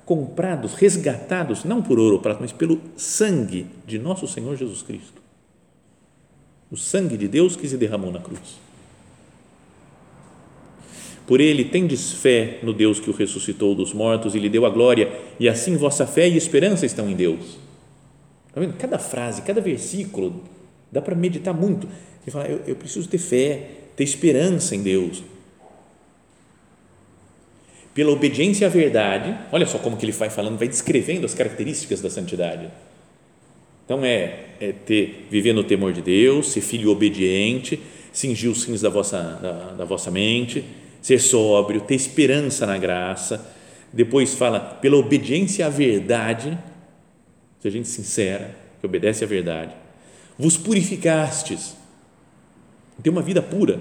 comprados, 0.04 0.74
resgatados, 0.74 1.62
não 1.62 1.80
por 1.80 2.00
ouro 2.00 2.16
ou 2.16 2.20
prata, 2.20 2.40
mas 2.40 2.50
pelo 2.50 2.80
sangue 2.96 3.66
de 3.86 3.96
nosso 3.96 4.26
Senhor 4.26 4.56
Jesus 4.56 4.82
Cristo. 4.82 5.22
O 6.74 6.76
sangue 6.76 7.16
de 7.16 7.28
Deus 7.28 7.54
que 7.54 7.68
se 7.68 7.76
derramou 7.76 8.10
na 8.10 8.18
cruz. 8.18 8.58
Por 11.24 11.40
ele 11.40 11.66
tendes 11.66 12.10
fé 12.10 12.58
no 12.64 12.72
Deus 12.72 12.98
que 12.98 13.08
o 13.08 13.12
ressuscitou 13.12 13.76
dos 13.76 13.92
mortos 13.92 14.34
e 14.34 14.40
lhe 14.40 14.48
deu 14.48 14.66
a 14.66 14.70
glória, 14.70 15.08
e 15.38 15.48
assim 15.48 15.76
vossa 15.76 16.04
fé 16.04 16.28
e 16.28 16.36
esperança 16.36 16.84
estão 16.84 17.08
em 17.08 17.14
Deus. 17.14 17.60
Está 18.48 18.60
vendo? 18.60 18.72
Cada 18.76 18.98
frase, 18.98 19.42
cada 19.42 19.60
versículo, 19.60 20.42
dá 20.90 21.00
para 21.00 21.14
meditar 21.14 21.54
muito. 21.54 21.88
E 22.26 22.30
falar, 22.32 22.50
eu, 22.50 22.60
eu 22.66 22.74
preciso 22.74 23.08
ter 23.08 23.18
fé, 23.18 23.68
ter 23.94 24.02
esperança 24.02 24.74
em 24.74 24.82
Deus. 24.82 25.22
Pela 27.94 28.10
obediência 28.10 28.66
à 28.66 28.70
verdade, 28.70 29.32
olha 29.52 29.64
só 29.64 29.78
como 29.78 29.96
que 29.96 30.04
ele 30.04 30.10
vai 30.10 30.28
falando, 30.28 30.58
vai 30.58 30.66
descrevendo 30.66 31.24
as 31.24 31.34
características 31.34 32.00
da 32.00 32.10
santidade. 32.10 32.68
Então 33.84 34.04
é, 34.04 34.46
é 34.60 34.72
ter, 34.72 35.26
viver 35.30 35.52
no 35.52 35.64
temor 35.64 35.92
de 35.92 36.00
Deus, 36.00 36.52
ser 36.52 36.60
filho 36.60 36.90
obediente, 36.90 37.80
cingir 38.12 38.50
os 38.50 38.64
rins 38.64 38.80
da 38.80 38.88
vossa, 38.88 39.20
da, 39.20 39.52
da 39.72 39.84
vossa 39.84 40.10
mente, 40.10 40.64
ser 41.02 41.18
sóbrio, 41.18 41.80
ter 41.80 41.94
esperança 41.94 42.66
na 42.66 42.78
graça. 42.78 43.52
Depois 43.92 44.34
fala 44.34 44.58
pela 44.58 44.96
obediência 44.96 45.66
à 45.66 45.68
verdade, 45.68 46.58
ser 47.60 47.70
gente 47.70 47.88
sincera, 47.88 48.56
que 48.80 48.86
obedece 48.86 49.22
à 49.24 49.26
verdade. 49.26 49.74
Vos 50.38 50.56
purificastes 50.56 51.76
ter 53.02 53.10
uma 53.10 53.22
vida 53.22 53.42
pura, 53.42 53.80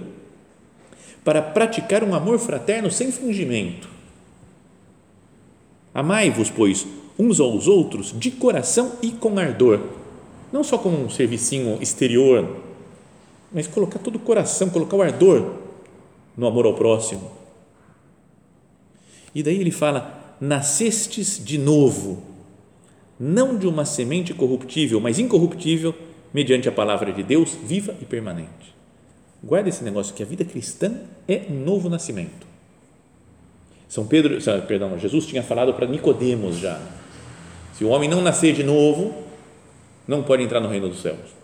para 1.24 1.42
praticar 1.42 2.04
um 2.04 2.14
amor 2.14 2.40
fraterno 2.40 2.92
sem 2.92 3.12
fingimento. 3.12 3.88
Amai-vos, 5.94 6.50
pois, 6.50 6.86
uns 7.18 7.40
aos 7.40 7.68
outros 7.68 8.14
de 8.18 8.32
coração 8.32 8.94
e 9.02 9.12
com 9.12 9.38
ardor, 9.38 9.80
não 10.52 10.64
só 10.64 10.78
como 10.78 10.98
um 10.98 11.10
servicinho 11.10 11.82
exterior, 11.82 12.58
mas 13.52 13.68
colocar 13.68 14.00
todo 14.00 14.16
o 14.16 14.20
coração, 14.20 14.70
colocar 14.70 14.96
o 14.96 15.02
ardor 15.02 15.54
no 16.36 16.48
amor 16.48 16.66
ao 16.66 16.74
próximo. 16.74 17.32
E 19.34 19.44
daí 19.44 19.60
ele 19.60 19.72
fala: 19.72 20.36
nascestes 20.40 21.44
de 21.44 21.58
novo, 21.58 22.22
não 23.20 23.58
de 23.58 23.68
uma 23.68 23.86
semente 23.86 24.34
corruptível, 24.34 25.00
mas 25.00 25.20
incorruptível, 25.20 25.94
mediante 26.34 26.68
a 26.68 26.72
palavra 26.72 27.12
de 27.14 27.24
Deus, 27.24 27.58
viva 27.64 27.96
e 28.02 28.06
permanente. 28.06 28.74
Guarda 29.44 29.70
esse 29.70 29.84
negócio 29.84 30.16
que 30.16 30.24
a 30.24 30.26
vida 30.26 30.46
cristã 30.46 31.02
é 31.28 31.44
um 31.50 31.64
novo 31.64 31.90
nascimento. 31.90 32.48
São 33.90 34.08
Pedro, 34.08 34.40
perdão, 34.68 34.98
Jesus 34.98 35.26
tinha 35.28 35.44
falado 35.44 35.74
para 35.74 35.86
Nicodemos 35.86 36.58
já. 36.58 36.82
Se 37.74 37.84
o 37.84 37.90
homem 37.90 38.10
não 38.10 38.22
nascer 38.22 38.54
de 38.54 38.64
novo, 38.64 39.14
não 40.08 40.24
pode 40.24 40.44
entrar 40.44 40.60
no 40.60 40.70
reino 40.70 40.88
dos 40.88 41.02
céus. 41.02 41.44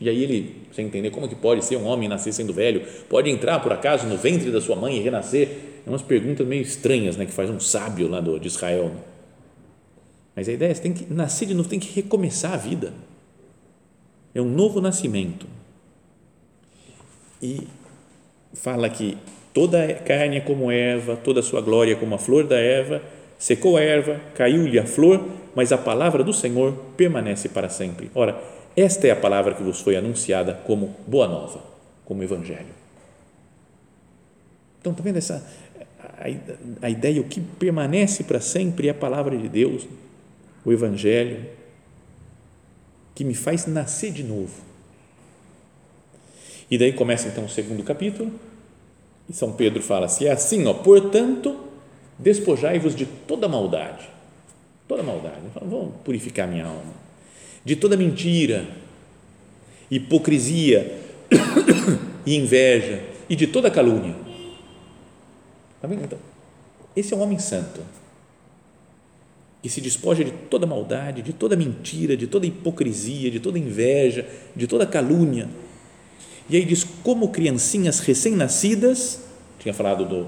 E 0.00 0.08
aí 0.08 0.22
ele, 0.22 0.66
sem 0.72 0.86
entender 0.86 1.10
como 1.10 1.28
que 1.28 1.34
pode 1.34 1.64
ser 1.64 1.76
um 1.76 1.84
homem 1.84 2.08
nascer 2.08 2.32
sendo 2.32 2.52
velho, 2.52 2.84
pode 3.08 3.30
entrar 3.30 3.60
por 3.60 3.72
acaso 3.72 4.06
no 4.06 4.16
ventre 4.16 4.50
da 4.50 4.60
sua 4.60 4.74
mãe 4.74 4.96
e 4.96 5.00
renascer? 5.00 5.48
É 5.86 5.88
umas 5.88 6.02
perguntas 6.02 6.46
meio 6.46 6.62
estranhas, 6.62 7.16
né, 7.16 7.26
que 7.26 7.32
faz 7.32 7.50
um 7.50 7.60
sábio 7.60 8.08
lá 8.08 8.20
do, 8.20 8.38
de 8.38 8.48
Israel. 8.48 8.86
Né? 8.86 9.00
Mas 10.34 10.48
a 10.48 10.52
ideia 10.52 10.70
é 10.70 10.74
que 10.74 10.80
tem 10.80 10.92
que 10.92 11.12
nascer 11.12 11.46
de 11.46 11.54
novo, 11.54 11.68
tem 11.68 11.78
que 11.78 11.94
recomeçar 11.94 12.54
a 12.54 12.56
vida. 12.56 12.92
É 14.34 14.40
um 14.40 14.48
novo 14.48 14.80
nascimento. 14.80 15.46
E 17.40 17.66
fala 18.54 18.88
que 18.88 19.18
toda 19.52 19.84
a 19.84 19.94
carne 19.94 20.38
é 20.38 20.40
como 20.40 20.70
erva, 20.70 21.16
toda 21.16 21.40
a 21.40 21.42
sua 21.42 21.60
glória 21.60 21.92
é 21.92 21.96
como 21.96 22.14
a 22.14 22.18
flor 22.18 22.44
da 22.44 22.58
erva, 22.58 23.02
secou 23.42 23.76
a 23.76 23.80
erva, 23.80 24.20
caiu-lhe 24.36 24.78
a 24.78 24.86
flor, 24.86 25.20
mas 25.52 25.72
a 25.72 25.76
palavra 25.76 26.22
do 26.22 26.32
Senhor 26.32 26.72
permanece 26.96 27.48
para 27.48 27.68
sempre. 27.68 28.08
Ora, 28.14 28.40
esta 28.76 29.08
é 29.08 29.10
a 29.10 29.16
palavra 29.16 29.52
que 29.52 29.64
vos 29.64 29.80
foi 29.80 29.96
anunciada 29.96 30.54
como 30.64 30.94
boa 31.08 31.26
nova, 31.26 31.60
como 32.04 32.22
evangelho. 32.22 32.72
Então, 34.80 34.92
está 34.92 35.02
vendo 35.02 35.16
essa 35.16 35.44
a, 36.00 36.86
a 36.86 36.88
ideia, 36.88 37.20
o 37.20 37.24
que 37.24 37.40
permanece 37.40 38.22
para 38.22 38.40
sempre 38.40 38.86
é 38.86 38.92
a 38.92 38.94
palavra 38.94 39.36
de 39.36 39.48
Deus, 39.48 39.88
o 40.64 40.72
evangelho, 40.72 41.44
que 43.12 43.24
me 43.24 43.34
faz 43.34 43.66
nascer 43.66 44.12
de 44.12 44.22
novo. 44.22 44.54
E 46.70 46.78
daí 46.78 46.92
começa 46.92 47.26
então 47.26 47.46
o 47.46 47.48
segundo 47.48 47.82
capítulo, 47.82 48.30
e 49.28 49.32
São 49.32 49.52
Pedro 49.52 49.82
fala 49.82 50.06
assim: 50.06 50.26
é 50.26 50.30
assim, 50.30 50.64
ó, 50.64 50.74
portanto, 50.74 51.71
despojai-vos 52.22 52.94
de 52.94 53.04
toda 53.04 53.48
maldade, 53.48 54.08
toda 54.86 55.02
maldade, 55.02 55.40
vamos 55.60 55.94
purificar 56.04 56.46
minha 56.46 56.64
alma, 56.64 56.94
de 57.64 57.76
toda 57.76 57.96
mentira, 57.96 58.64
hipocrisia 59.90 61.00
e 62.24 62.36
inveja, 62.36 63.02
e 63.28 63.34
de 63.34 63.46
toda 63.46 63.70
calúnia. 63.70 64.14
Tá 65.80 65.88
vendo? 65.88 66.04
Então, 66.04 66.18
esse 66.94 67.12
é 67.12 67.16
um 67.16 67.20
homem 67.20 67.38
santo 67.38 67.80
que 69.62 69.68
se 69.68 69.80
despoja 69.80 70.24
de 70.24 70.32
toda 70.32 70.66
maldade, 70.66 71.22
de 71.22 71.32
toda 71.32 71.56
mentira, 71.56 72.16
de 72.16 72.26
toda 72.26 72.46
hipocrisia, 72.46 73.30
de 73.30 73.40
toda 73.40 73.58
inveja, 73.58 74.28
de 74.54 74.66
toda 74.66 74.86
calúnia. 74.86 75.48
E 76.48 76.56
aí 76.56 76.64
diz: 76.64 76.84
como 77.02 77.28
criancinhas 77.28 78.00
recém-nascidas, 78.00 79.20
tinha 79.58 79.72
falado 79.72 80.04
do 80.04 80.26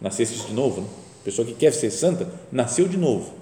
nasceste 0.00 0.46
de 0.46 0.52
novo, 0.52 0.82
né? 0.82 0.88
Pessoa 1.26 1.44
que 1.44 1.54
quer 1.54 1.72
ser 1.72 1.90
santa, 1.90 2.28
nasceu 2.52 2.86
de 2.86 2.96
novo, 2.96 3.34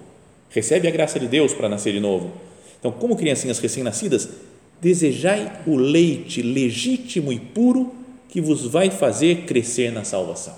recebe 0.49 0.87
a 0.87 0.91
graça 0.91 1.19
de 1.19 1.27
Deus 1.27 1.53
para 1.53 1.69
nascer 1.69 1.93
de 1.93 1.99
novo. 1.99 2.31
Então, 2.79 2.91
como 2.91 3.15
criancinhas 3.15 3.59
recém-nascidas, 3.59 4.27
desejai 4.81 5.61
o 5.67 5.75
leite 5.75 6.41
legítimo 6.41 7.31
e 7.31 7.39
puro 7.39 7.93
que 8.27 8.41
vos 8.41 8.65
vai 8.65 8.89
fazer 8.89 9.43
crescer 9.45 9.91
na 9.91 10.03
salvação. 10.03 10.55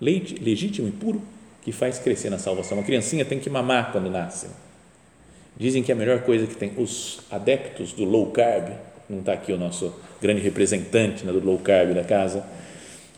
Leite 0.00 0.36
legítimo 0.42 0.88
e 0.88 0.90
puro 0.90 1.20
que 1.62 1.70
faz 1.70 1.98
crescer 1.98 2.30
na 2.30 2.38
salvação. 2.38 2.78
Uma 2.78 2.84
criancinha 2.84 3.26
tem 3.26 3.38
que 3.38 3.50
mamar 3.50 3.92
quando 3.92 4.10
nasce. 4.10 4.46
Dizem 5.54 5.82
que 5.82 5.92
a 5.92 5.94
melhor 5.94 6.22
coisa 6.22 6.46
que 6.46 6.56
tem 6.56 6.72
os 6.78 7.20
adeptos 7.30 7.92
do 7.92 8.04
low 8.04 8.30
carb, 8.30 8.70
não 9.08 9.18
está 9.18 9.34
aqui 9.34 9.52
o 9.52 9.58
nosso 9.58 9.94
grande 10.20 10.40
representante 10.40 11.26
né, 11.26 11.32
do 11.32 11.44
low 11.44 11.58
carb 11.58 11.94
da 11.94 12.02
casa, 12.02 12.44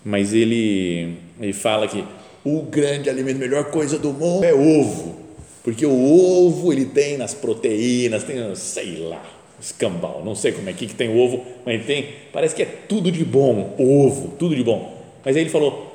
mas 0.07 0.33
ele, 0.33 1.15
ele 1.41 1.53
fala 1.53 1.89
que 1.89 2.05
o 2.45 2.63
grande 2.63 3.11
alimento, 3.11 3.39
a 3.39 3.41
melhor 3.41 3.65
coisa 3.73 3.99
do 3.99 4.13
mundo 4.13 4.45
é 4.45 4.55
ovo, 4.55 5.17
porque 5.65 5.85
o 5.85 5.91
ovo 5.91 6.73
ele 6.73 6.85
tem 6.85 7.19
nas 7.19 7.35
proteínas, 7.35 8.23
tem, 8.23 8.55
sei 8.55 8.99
lá, 8.99 9.21
escambau, 9.61 10.23
não 10.25 10.37
sei 10.37 10.53
como 10.53 10.71
é 10.71 10.73
que, 10.73 10.87
tem 10.87 11.11
ovo, 11.11 11.45
mas 11.67 11.85
tem, 11.85 12.07
parece 12.33 12.55
que 12.55 12.63
é 12.63 12.67
tudo 12.67 13.11
de 13.11 13.25
bom, 13.25 13.75
ovo, 13.77 14.29
tudo 14.39 14.55
de 14.55 14.63
bom. 14.63 14.97
Mas 15.25 15.35
aí 15.35 15.43
ele 15.43 15.51
falou, 15.51 15.93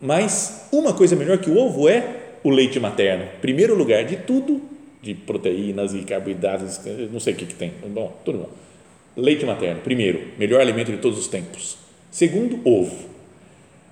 mas 0.00 0.68
uma 0.72 0.94
coisa 0.94 1.14
melhor 1.14 1.36
que 1.36 1.50
o 1.50 1.58
ovo 1.58 1.90
é 1.90 2.16
o 2.42 2.48
leite 2.48 2.80
materno. 2.80 3.26
Primeiro 3.42 3.74
lugar 3.74 4.02
de 4.06 4.16
tudo, 4.16 4.62
de 5.02 5.12
proteínas 5.12 5.92
e 5.92 5.98
carboidratos, 5.98 6.80
não 7.12 7.20
sei 7.20 7.34
o 7.34 7.36
que, 7.36 7.44
que 7.44 7.54
tem. 7.54 7.70
Bom, 7.86 8.16
tudo 8.24 8.38
bom. 8.38 8.48
Leite 9.14 9.44
materno, 9.44 9.82
primeiro, 9.82 10.22
melhor 10.38 10.58
alimento 10.58 10.90
de 10.90 10.96
todos 10.96 11.18
os 11.18 11.28
tempos. 11.28 11.76
Segundo, 12.10 12.66
ovo. 12.66 13.15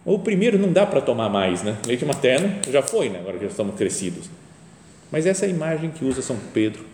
O 0.05 0.19
primeiro 0.19 0.59
não 0.59 0.73
dá 0.73 0.85
para 0.85 1.01
tomar 1.01 1.29
mais, 1.29 1.63
né? 1.63 1.79
Leite 1.87 2.05
materno 2.05 2.55
já 2.71 2.83
foi, 2.83 3.09
né? 3.09 3.21
Agora 3.21 3.39
que 3.39 3.45
já 3.45 3.51
estamos 3.51 3.75
crescidos. 3.75 4.29
Mas 5.11 5.27
essa 5.27 5.47
é 5.47 5.49
a 5.49 5.51
imagem 5.51 5.91
que 5.91 6.05
usa 6.05 6.21
São 6.21 6.37
Pedro. 6.53 6.85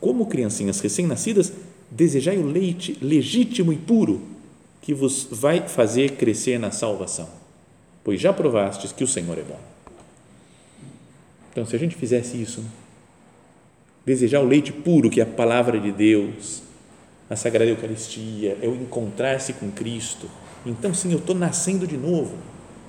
Como 0.00 0.26
criancinhas 0.26 0.80
recém-nascidas, 0.80 1.52
desejai 1.90 2.38
o 2.38 2.46
leite 2.46 2.96
legítimo 3.02 3.72
e 3.72 3.76
puro 3.76 4.22
que 4.80 4.94
vos 4.94 5.26
vai 5.30 5.66
fazer 5.66 6.12
crescer 6.12 6.58
na 6.58 6.70
salvação 6.70 7.38
pois 8.08 8.18
já 8.18 8.32
provastes 8.32 8.90
que 8.90 9.04
o 9.04 9.06
Senhor 9.06 9.36
é 9.36 9.42
bom. 9.42 9.60
Então, 11.52 11.66
se 11.66 11.76
a 11.76 11.78
gente 11.78 11.94
fizesse 11.94 12.40
isso, 12.40 12.62
né? 12.62 12.68
desejar 14.06 14.40
o 14.40 14.46
leite 14.46 14.72
puro, 14.72 15.10
que 15.10 15.20
é 15.20 15.24
a 15.24 15.26
palavra 15.26 15.78
de 15.78 15.92
Deus, 15.92 16.62
a 17.28 17.36
Sagrada 17.36 17.70
Eucaristia, 17.70 18.56
é 18.62 18.66
o 18.66 18.74
encontrar-se 18.74 19.52
com 19.52 19.70
Cristo, 19.70 20.26
então 20.66 20.92
sim, 20.92 21.12
eu 21.12 21.18
estou 21.18 21.34
nascendo 21.34 21.86
de 21.86 21.96
novo, 21.96 22.36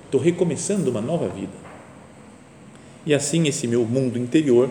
estou 0.06 0.20
recomeçando 0.20 0.90
uma 0.90 1.02
nova 1.02 1.28
vida. 1.30 1.54
E 3.06 3.14
assim 3.14 3.48
esse 3.48 3.68
meu 3.68 3.86
mundo 3.86 4.18
interior 4.18 4.70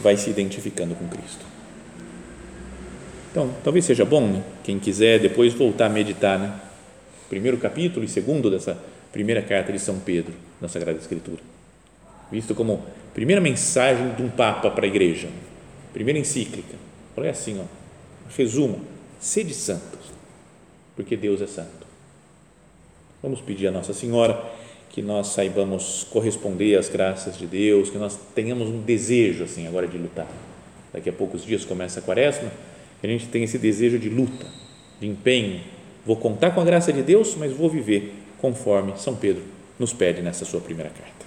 vai 0.00 0.16
se 0.16 0.30
identificando 0.30 0.94
com 0.94 1.08
Cristo. 1.08 1.44
Então, 3.30 3.50
talvez 3.64 3.84
seja 3.84 4.04
bom, 4.04 4.26
né? 4.26 4.42
quem 4.62 4.78
quiser 4.78 5.18
depois 5.18 5.54
voltar 5.54 5.86
a 5.86 5.88
meditar, 5.88 6.38
né? 6.38 6.60
Primeiro 7.30 7.56
capítulo 7.56 8.04
e 8.04 8.08
segundo 8.08 8.50
dessa 8.50 8.78
primeira 9.10 9.40
carta 9.40 9.72
de 9.72 9.78
São 9.78 9.98
Pedro 9.98 10.34
na 10.60 10.68
Sagrada 10.68 10.98
Escritura. 10.98 11.40
Visto 12.30 12.54
como 12.54 12.84
primeira 13.14 13.40
mensagem 13.40 14.14
de 14.14 14.22
um 14.22 14.28
Papa 14.28 14.70
para 14.70 14.84
a 14.84 14.88
igreja, 14.88 15.28
primeira 15.94 16.18
encíclica. 16.18 16.74
Olha 17.16 17.30
assim, 17.30 17.58
ó, 17.58 17.64
resumo: 18.36 18.82
sede 19.18 19.54
santos, 19.54 20.12
porque 20.94 21.16
Deus 21.16 21.40
é 21.40 21.46
santo. 21.46 21.81
Vamos 23.22 23.40
pedir 23.40 23.68
a 23.68 23.70
Nossa 23.70 23.92
Senhora 23.92 24.42
que 24.90 25.00
nós 25.00 25.28
saibamos 25.28 26.06
corresponder 26.10 26.76
às 26.76 26.88
graças 26.88 27.38
de 27.38 27.46
Deus, 27.46 27.88
que 27.88 27.96
nós 27.96 28.18
tenhamos 28.34 28.68
um 28.68 28.80
desejo 28.80 29.44
assim 29.44 29.66
agora 29.66 29.86
de 29.86 29.96
lutar. 29.96 30.26
Daqui 30.92 31.08
a 31.08 31.12
poucos 31.12 31.44
dias 31.44 31.64
começa 31.64 32.00
a 32.00 32.02
quaresma, 32.02 32.50
que 33.00 33.06
a 33.06 33.10
gente 33.10 33.28
tem 33.28 33.44
esse 33.44 33.58
desejo 33.58 33.98
de 33.98 34.10
luta, 34.10 34.46
de 35.00 35.06
empenho. 35.06 35.60
Vou 36.04 36.16
contar 36.16 36.50
com 36.50 36.60
a 36.60 36.64
graça 36.64 36.92
de 36.92 37.02
Deus, 37.02 37.34
mas 37.36 37.52
vou 37.52 37.70
viver 37.70 38.12
conforme 38.38 38.92
São 38.98 39.14
Pedro 39.14 39.44
nos 39.78 39.92
pede 39.92 40.20
nessa 40.20 40.44
sua 40.44 40.60
primeira 40.60 40.90
carta. 40.90 41.26